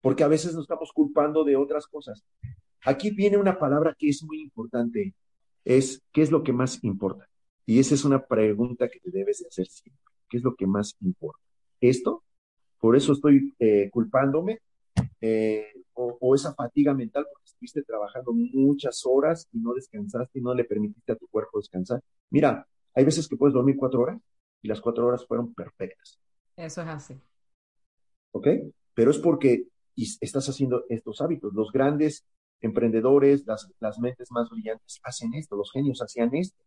[0.01, 2.23] Porque a veces nos estamos culpando de otras cosas.
[2.85, 5.13] Aquí viene una palabra que es muy importante,
[5.63, 7.29] es ¿qué es lo que más importa?
[7.65, 10.01] Y esa es una pregunta que te debes de hacer siempre.
[10.29, 11.41] ¿Qué es lo que más importa?
[11.79, 12.23] ¿Esto?
[12.79, 14.59] Por eso estoy eh, culpándome.
[15.21, 20.53] Eh, o, esa fatiga mental porque estuviste trabajando muchas horas y no descansaste y no
[20.53, 22.01] le permitiste a tu cuerpo descansar.
[22.29, 24.19] Mira, hay veces que puedes dormir cuatro horas
[24.61, 26.19] y las cuatro horas fueron perfectas.
[26.57, 27.15] Eso es así.
[28.31, 28.47] ¿Ok?
[28.93, 31.53] Pero es porque estás haciendo estos hábitos.
[31.53, 32.25] Los grandes
[32.61, 36.61] emprendedores, las, las mentes más brillantes hacen esto, los genios hacían esto.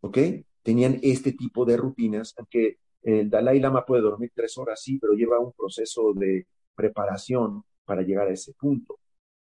[0.00, 0.18] ¿Ok?
[0.62, 5.14] Tenían este tipo de rutinas, aunque el Dalai Lama puede dormir tres horas, sí, pero
[5.14, 8.98] lleva un proceso de preparación para llegar a ese punto,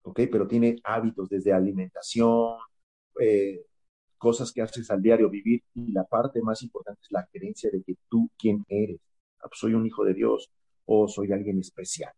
[0.04, 0.22] ¿ok?
[0.32, 2.58] Pero tiene hábitos desde alimentación,
[3.20, 3.66] eh,
[4.18, 7.84] cosas que haces al diario vivir y la parte más importante es la creencia de
[7.84, 9.00] que tú quién eres.
[9.40, 10.50] Ah, pues, soy un hijo de Dios
[10.86, 12.14] o soy alguien especial.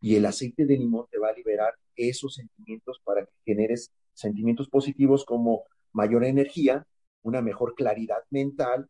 [0.00, 4.68] Y el aceite de limón te va a liberar esos sentimientos para que generes sentimientos
[4.68, 6.86] positivos como mayor energía,
[7.24, 8.88] una mejor claridad mental,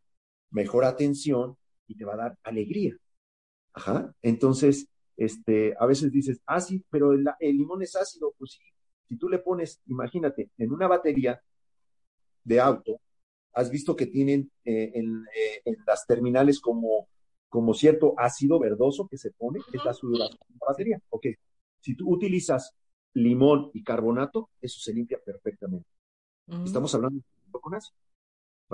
[0.50, 1.56] mejor atención
[1.86, 2.96] y te va a dar alegría.
[3.72, 4.14] Ajá.
[4.22, 8.34] Entonces, este, a veces dices, ah, sí, pero el, limón es ácido.
[8.38, 8.64] Pues sí,
[9.08, 11.40] si tú le pones, imagínate, en una batería
[12.44, 13.00] de auto,
[13.52, 17.08] has visto que tienen eh, eh, en, las terminales como,
[17.48, 21.00] como cierto ácido verdoso que se pone, es la sudoración de la batería.
[21.10, 21.26] Ok,
[21.80, 22.74] si tú utilizas
[23.14, 25.86] limón y carbonato, eso se limpia perfectamente.
[26.64, 27.96] Estamos hablando de con ácido,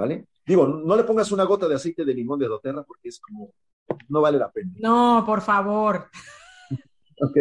[0.00, 0.28] ¿vale?
[0.46, 3.52] Digo, no le pongas una gota de aceite de limón de doTERRA porque es como,
[4.08, 4.72] no vale la pena.
[4.78, 6.08] No, por favor.
[7.20, 7.36] ok,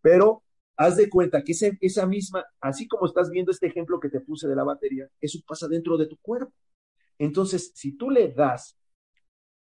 [0.00, 0.44] pero
[0.76, 4.46] haz de cuenta que esa misma, así como estás viendo este ejemplo que te puse
[4.46, 6.52] de la batería, eso pasa dentro de tu cuerpo.
[7.18, 8.78] Entonces, si tú le das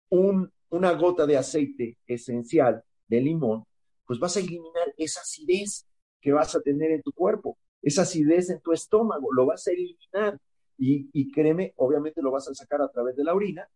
[0.09, 3.63] un, una gota de aceite esencial de limón,
[4.07, 5.85] pues vas a eliminar esa acidez
[6.19, 9.71] que vas a tener en tu cuerpo, esa acidez en tu estómago, lo vas a
[9.71, 10.39] eliminar.
[10.79, 13.67] Y, y créeme, obviamente lo vas a sacar a través de la orina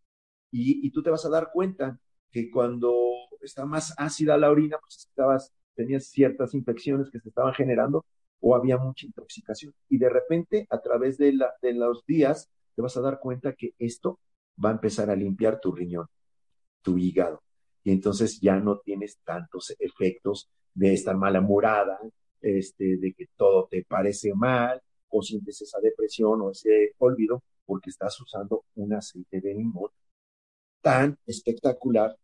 [0.55, 1.99] y, tú te vas a dar cuenta
[2.31, 2.93] que cuando
[3.41, 8.05] está más ácida la orina, pues estabas tenías ciertas infecciones que se estaban generando
[8.39, 9.73] o había mucha intoxicación.
[9.89, 13.53] Y de repente, a través de, la, de los días, te vas a dar cuenta
[13.53, 14.19] que esto
[14.63, 16.05] va a empezar a limpiar tu riñón,
[16.83, 17.41] tu hígado.
[17.83, 21.99] Y entonces ya no tienes tantos efectos de estar morada,
[22.41, 24.79] este, de que todo te parece mal,
[25.13, 29.91] o sientes esa depresión o ese olvido, porque estás usando un aceite de limón
[30.81, 32.17] tan espectacular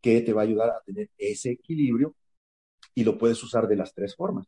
[0.00, 2.14] que te va a ayudar a tener ese equilibrio
[2.94, 4.46] y lo puedes usar de las tres formas.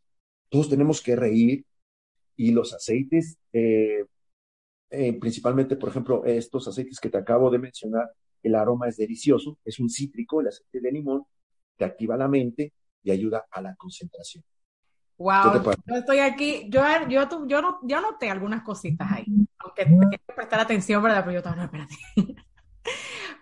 [0.48, 1.64] Todos tenemos que reír
[2.36, 4.04] y los aceites, eh,
[4.90, 8.10] eh, principalmente, por ejemplo, estos aceites que te acabo de mencionar,
[8.42, 11.24] el aroma es delicioso, es un cítrico, el aceite de limón,
[11.76, 12.72] te activa la mente
[13.02, 14.44] y ayuda a la concentración.
[15.18, 19.24] Wow, yo estoy aquí, yo, yo, yo, no, yo noté algunas cositas ahí,
[19.58, 21.20] aunque tengo que prestar atención, ¿verdad?
[21.20, 21.94] Pero yo estaba, no, espérate.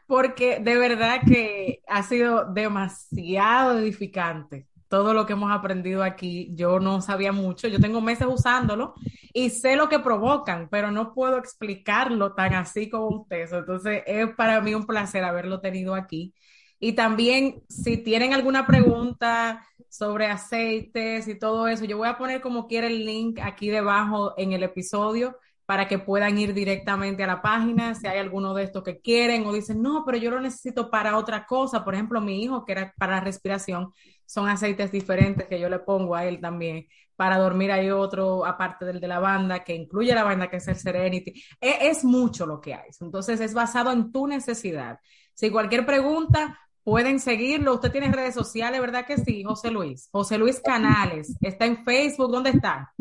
[0.07, 6.51] Porque de verdad que ha sido demasiado edificante todo lo que hemos aprendido aquí.
[6.55, 8.95] Yo no sabía mucho, yo tengo meses usándolo
[9.33, 13.53] y sé lo que provocan, pero no puedo explicarlo tan así como ustedes.
[13.53, 16.33] Entonces es para mí un placer haberlo tenido aquí.
[16.79, 19.67] Y también, si tienen alguna pregunta
[19.97, 24.35] sobre aceites y todo eso, yo voy a poner como quiera el link aquí debajo
[24.37, 28.65] en el episodio para que puedan ir directamente a la página si hay alguno de
[28.65, 31.85] estos que quieren o dicen, no, pero yo lo necesito para otra cosa.
[31.85, 33.93] Por ejemplo, mi hijo, que era para respiración,
[34.27, 36.89] son aceites diferentes que yo le pongo a él también.
[37.15, 40.67] Para dormir hay otro, aparte del de la banda, que incluye la banda, que es
[40.67, 41.33] el Serenity.
[41.61, 42.91] E, es, mucho lo que hay.
[43.01, 44.99] Entonces, es basado en tu necesidad.
[45.35, 47.75] Si cualquier pregunta, pueden seguirlo.
[47.75, 50.09] Usted tiene redes sociales, ¿verdad que sí, José Luis?
[50.13, 51.37] José Luis Canales.
[51.41, 52.31] Está en Facebook.
[52.31, 52.93] ¿Dónde está?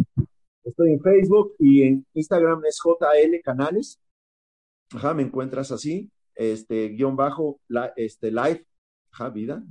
[0.63, 3.99] Estoy en Facebook y en Instagram es JL Canales.
[4.93, 6.09] Ajá, me encuentras así.
[6.34, 8.65] Este, guion bajo, la, este, live,
[9.11, 9.63] ajá, vida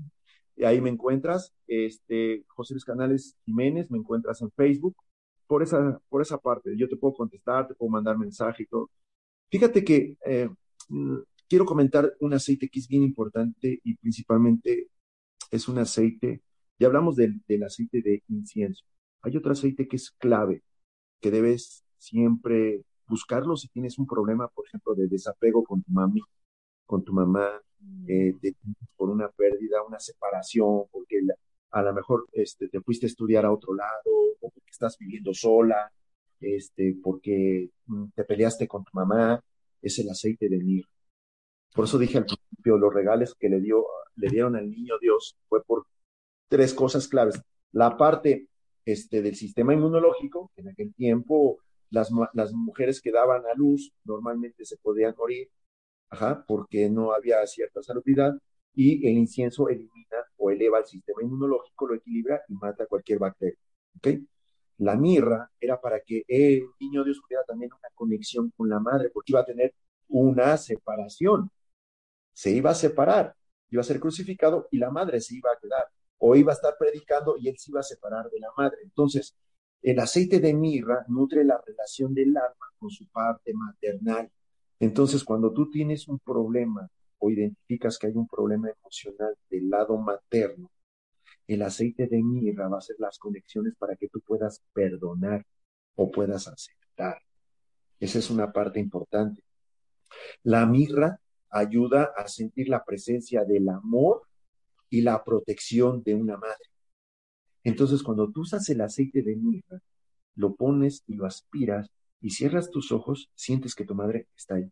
[0.67, 4.97] ahí me encuentras, este, José Luis Canales Jiménez, me encuentras en Facebook,
[5.47, 8.91] por esa, por esa parte, yo te puedo contestar, te puedo mandar mensaje y todo.
[9.51, 10.49] Fíjate que eh,
[10.89, 11.17] mm,
[11.53, 14.89] quiero comentar un aceite que es bien importante y principalmente
[15.51, 16.41] es un aceite,
[16.79, 18.87] ya hablamos del, del aceite de incienso,
[19.21, 20.63] hay otro aceite que es clave,
[21.21, 26.23] que debes siempre buscarlo si tienes un problema, por ejemplo, de desapego con tu mami,
[26.87, 27.51] con tu mamá,
[28.09, 28.33] eh,
[28.97, 31.21] por una pérdida, una separación, porque
[31.73, 35.35] a lo mejor este, te fuiste a estudiar a otro lado, o porque estás viviendo
[35.35, 35.93] sola,
[36.41, 39.39] este, porque mm, te peleaste con tu mamá,
[39.83, 40.89] es el aceite de mirra.
[41.75, 43.85] Por eso dije al principio, los regales que le, dio,
[44.17, 45.87] le dieron al niño Dios fue por
[46.49, 47.41] tres cosas claves.
[47.73, 48.49] La parte
[48.85, 51.59] este, del sistema inmunológico, en aquel tiempo
[51.91, 55.51] las, las mujeres que daban a luz normalmente se podían morir
[56.13, 58.39] Ajá, porque no había cierta salubridad
[58.75, 63.59] y el incienso elimina o eleva el sistema inmunológico, lo equilibra y mata cualquier bacteria.
[63.97, 64.23] ¿okay?
[64.77, 69.09] La mirra era para que el niño Dios tuviera también una conexión con la madre,
[69.09, 69.73] porque iba a tener
[70.09, 71.51] una separación.
[72.33, 73.35] Se iba a separar,
[73.71, 75.87] iba a ser crucificado y la madre se iba a quedar.
[76.19, 78.79] O iba a estar predicando y él se iba a separar de la madre.
[78.85, 79.37] Entonces,
[79.83, 84.31] el aceite de mirra nutre la relación del alma con su parte maternal.
[84.79, 89.97] Entonces, cuando tú tienes un problema o identificas que hay un problema emocional del lado
[89.99, 90.71] materno,
[91.47, 95.45] el aceite de mirra va a hacer las conexiones para que tú puedas perdonar
[95.97, 97.19] o puedas aceptar.
[97.99, 99.43] Esa es una parte importante.
[100.43, 101.21] La mirra
[101.53, 104.23] ayuda a sentir la presencia del amor
[104.91, 106.65] y la protección de una madre.
[107.63, 109.81] Entonces, cuando tú usas el aceite de mirra,
[110.35, 111.91] lo pones y lo aspiras
[112.21, 114.71] y cierras tus ojos, sientes que tu madre está ahí.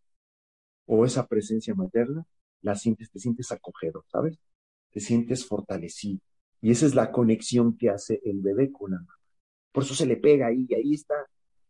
[0.86, 2.24] O esa presencia materna,
[2.62, 4.38] la sientes, te sientes acogido, ¿sabes?
[4.90, 6.20] Te sientes fortalecido.
[6.60, 9.14] Y esa es la conexión que hace el bebé con la mamá.
[9.72, 11.14] Por eso se le pega ahí, y ahí está.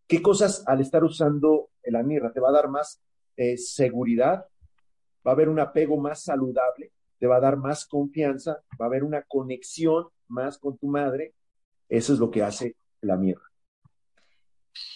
[0.06, 3.00] ¿Qué cosas al estar usando la mirra te va a dar más
[3.36, 4.46] eh, seguridad?
[5.26, 8.88] Va a haber un apego más saludable, te va a dar más confianza, va a
[8.88, 11.34] haber una conexión más con tu madre.
[11.88, 13.42] Eso es lo que hace la mirra.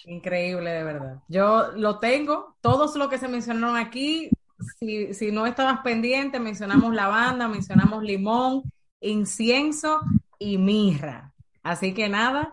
[0.05, 1.23] Increíble, de verdad.
[1.29, 4.31] Yo lo tengo, todos lo que se mencionaron aquí,
[4.79, 8.63] si, si no estabas pendiente, mencionamos lavanda, mencionamos limón,
[9.01, 10.01] incienso
[10.39, 11.33] y mirra.
[11.63, 12.53] Así que nada,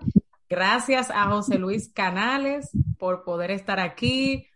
[0.49, 4.47] gracias a José Luis Canales por poder estar aquí,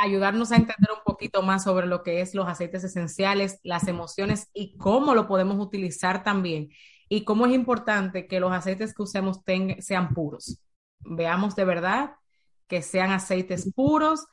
[0.00, 4.48] ayudarnos a entender un poquito más sobre lo que es los aceites esenciales, las emociones
[4.54, 6.70] y cómo lo podemos utilizar también
[7.08, 9.40] y cómo es importante que los aceites que usemos
[9.80, 10.62] sean puros.
[11.00, 12.12] Veamos de verdad
[12.68, 14.26] que sean aceites puros.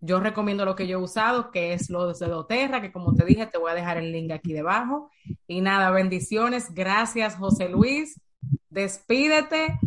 [0.00, 3.24] Yo recomiendo lo que yo he usado, que es lo de doTERRA, que como te
[3.24, 5.10] dije, te voy a dejar el link aquí debajo.
[5.46, 6.74] Y nada, bendiciones.
[6.74, 8.20] Gracias, José Luis.
[8.68, 9.78] Despídete.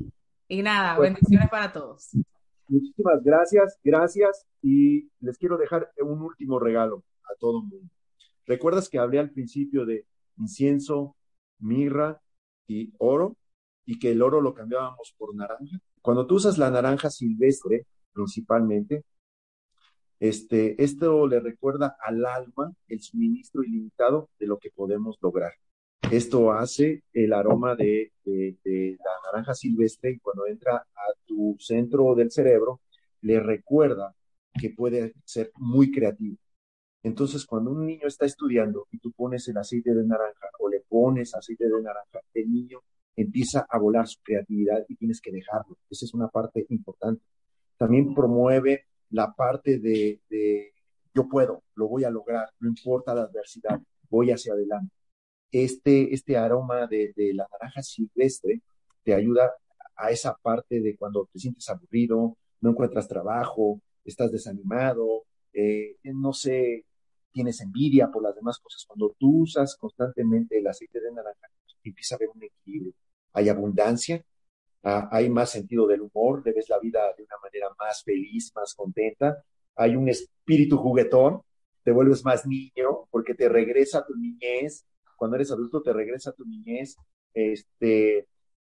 [0.48, 2.10] Y nada, bendiciones para todos.
[2.68, 4.46] Muchísimas gracias, gracias.
[4.62, 7.94] Y les quiero dejar un último regalo a todo el mundo.
[8.46, 10.06] ¿Recuerdas que hablé al principio de
[10.38, 11.16] incienso,
[11.60, 12.22] mirra
[12.68, 13.38] y oro?
[13.86, 15.80] Y que el oro lo cambiábamos por naranja.
[16.02, 19.04] Cuando tú usas la naranja silvestre, principalmente,
[20.20, 25.54] este, esto le recuerda al alma el suministro ilimitado de lo que podemos lograr.
[26.12, 32.32] Esto hace el aroma de, la naranja silvestre y cuando entra a tu centro del
[32.32, 32.82] cerebro,
[33.22, 34.14] le recuerda
[34.60, 36.38] que puede ser muy creativo.
[37.04, 40.82] Entonces, cuando un niño está estudiando y tú pones el aceite de naranja o le
[40.82, 42.80] pones aceite de naranja, el niño
[43.16, 45.78] empieza a volar su creatividad y tienes que dejarlo.
[45.90, 47.24] Esa es una parte importante.
[47.78, 50.74] También promueve la parte de, de
[51.14, 54.94] yo puedo, lo voy a lograr, no importa la adversidad, voy hacia adelante
[55.52, 58.62] este, este aroma de, la naranja silvestre
[59.04, 59.52] te ayuda
[59.96, 66.34] a esa parte de cuando te sientes aburrido, no encuentras trabajo, estás desanimado, eh, no
[66.34, 66.86] sé,
[67.32, 68.86] tienes envidia por las demás cosas.
[68.86, 71.48] Cuando tú usas constantemente el aceite de naranja,
[71.84, 72.94] empieza a haber un equilibrio.
[73.34, 74.24] Hay abundancia,
[74.84, 78.52] ah, hay más sentido del humor, le ves la vida de una manera más feliz,
[78.56, 79.44] más contenta.
[79.76, 81.42] Hay un espíritu juguetón,
[81.84, 84.86] te vuelves más niño porque te regresa tu niñez,
[85.16, 86.96] cuando eres adulto te regresa tu niñez.
[87.34, 88.28] Este,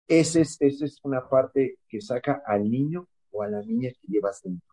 [0.08, 4.42] esa es, es una parte que saca al niño o a la niña que llevas
[4.44, 4.70] dentro.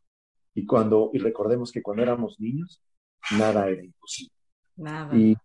[0.58, 2.82] Y cuando, y recordemos que cuando éramos niños,
[3.38, 4.34] nada era imposible.
[4.74, 5.16] Nada.
[5.16, 5.36] Y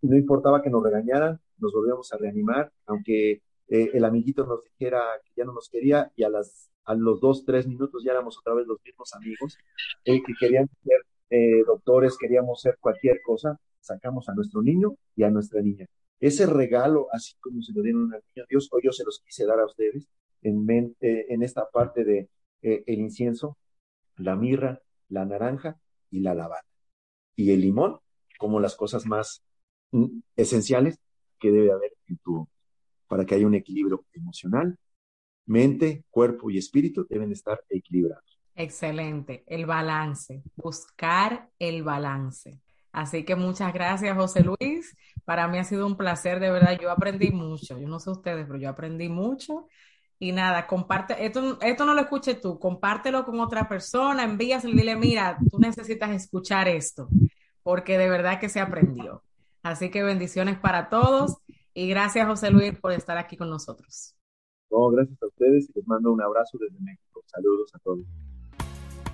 [0.00, 5.02] no importaba que nos regañaran, nos volvíamos a reanimar, aunque eh, el amiguito nos dijera
[5.22, 8.38] que ya no nos quería y a, las, a los dos, tres minutos ya éramos
[8.38, 9.58] otra vez los mismos amigos,
[10.06, 15.24] eh, que querían ser eh, doctores, queríamos ser cualquier cosa, sacamos a nuestro niño y
[15.24, 15.84] a nuestra niña.
[16.18, 19.44] Ese regalo, así como se lo dieron al niño Dios, hoy yo se los quise
[19.44, 20.08] dar a ustedes
[20.40, 20.66] en,
[21.02, 22.30] eh, en esta parte de
[22.62, 23.58] eh, el incienso,
[24.22, 25.78] la mirra, la naranja
[26.10, 26.66] y la lavanda.
[27.36, 27.98] Y el limón
[28.38, 29.42] como las cosas más
[29.92, 30.98] mm, esenciales
[31.38, 32.48] que debe haber en tu
[33.06, 34.78] para que haya un equilibrio emocional,
[35.46, 38.38] mente, cuerpo y espíritu deben estar equilibrados.
[38.54, 42.60] Excelente, el balance, buscar el balance.
[42.90, 44.96] Así que muchas gracias, José Luis.
[45.24, 46.78] Para mí ha sido un placer, de verdad.
[46.80, 47.78] Yo aprendí mucho.
[47.78, 49.66] Yo no sé ustedes, pero yo aprendí mucho.
[50.22, 54.76] Y nada, comparte, esto, esto no lo escuches tú, compártelo con otra persona, envíaselo y
[54.76, 57.08] dile, mira, tú necesitas escuchar esto,
[57.64, 59.24] porque de verdad que se aprendió.
[59.64, 61.38] Así que bendiciones para todos
[61.74, 64.14] y gracias, José Luis, por estar aquí con nosotros.
[64.70, 67.24] No, gracias a ustedes y les mando un abrazo desde México.
[67.26, 68.06] Saludos a todos.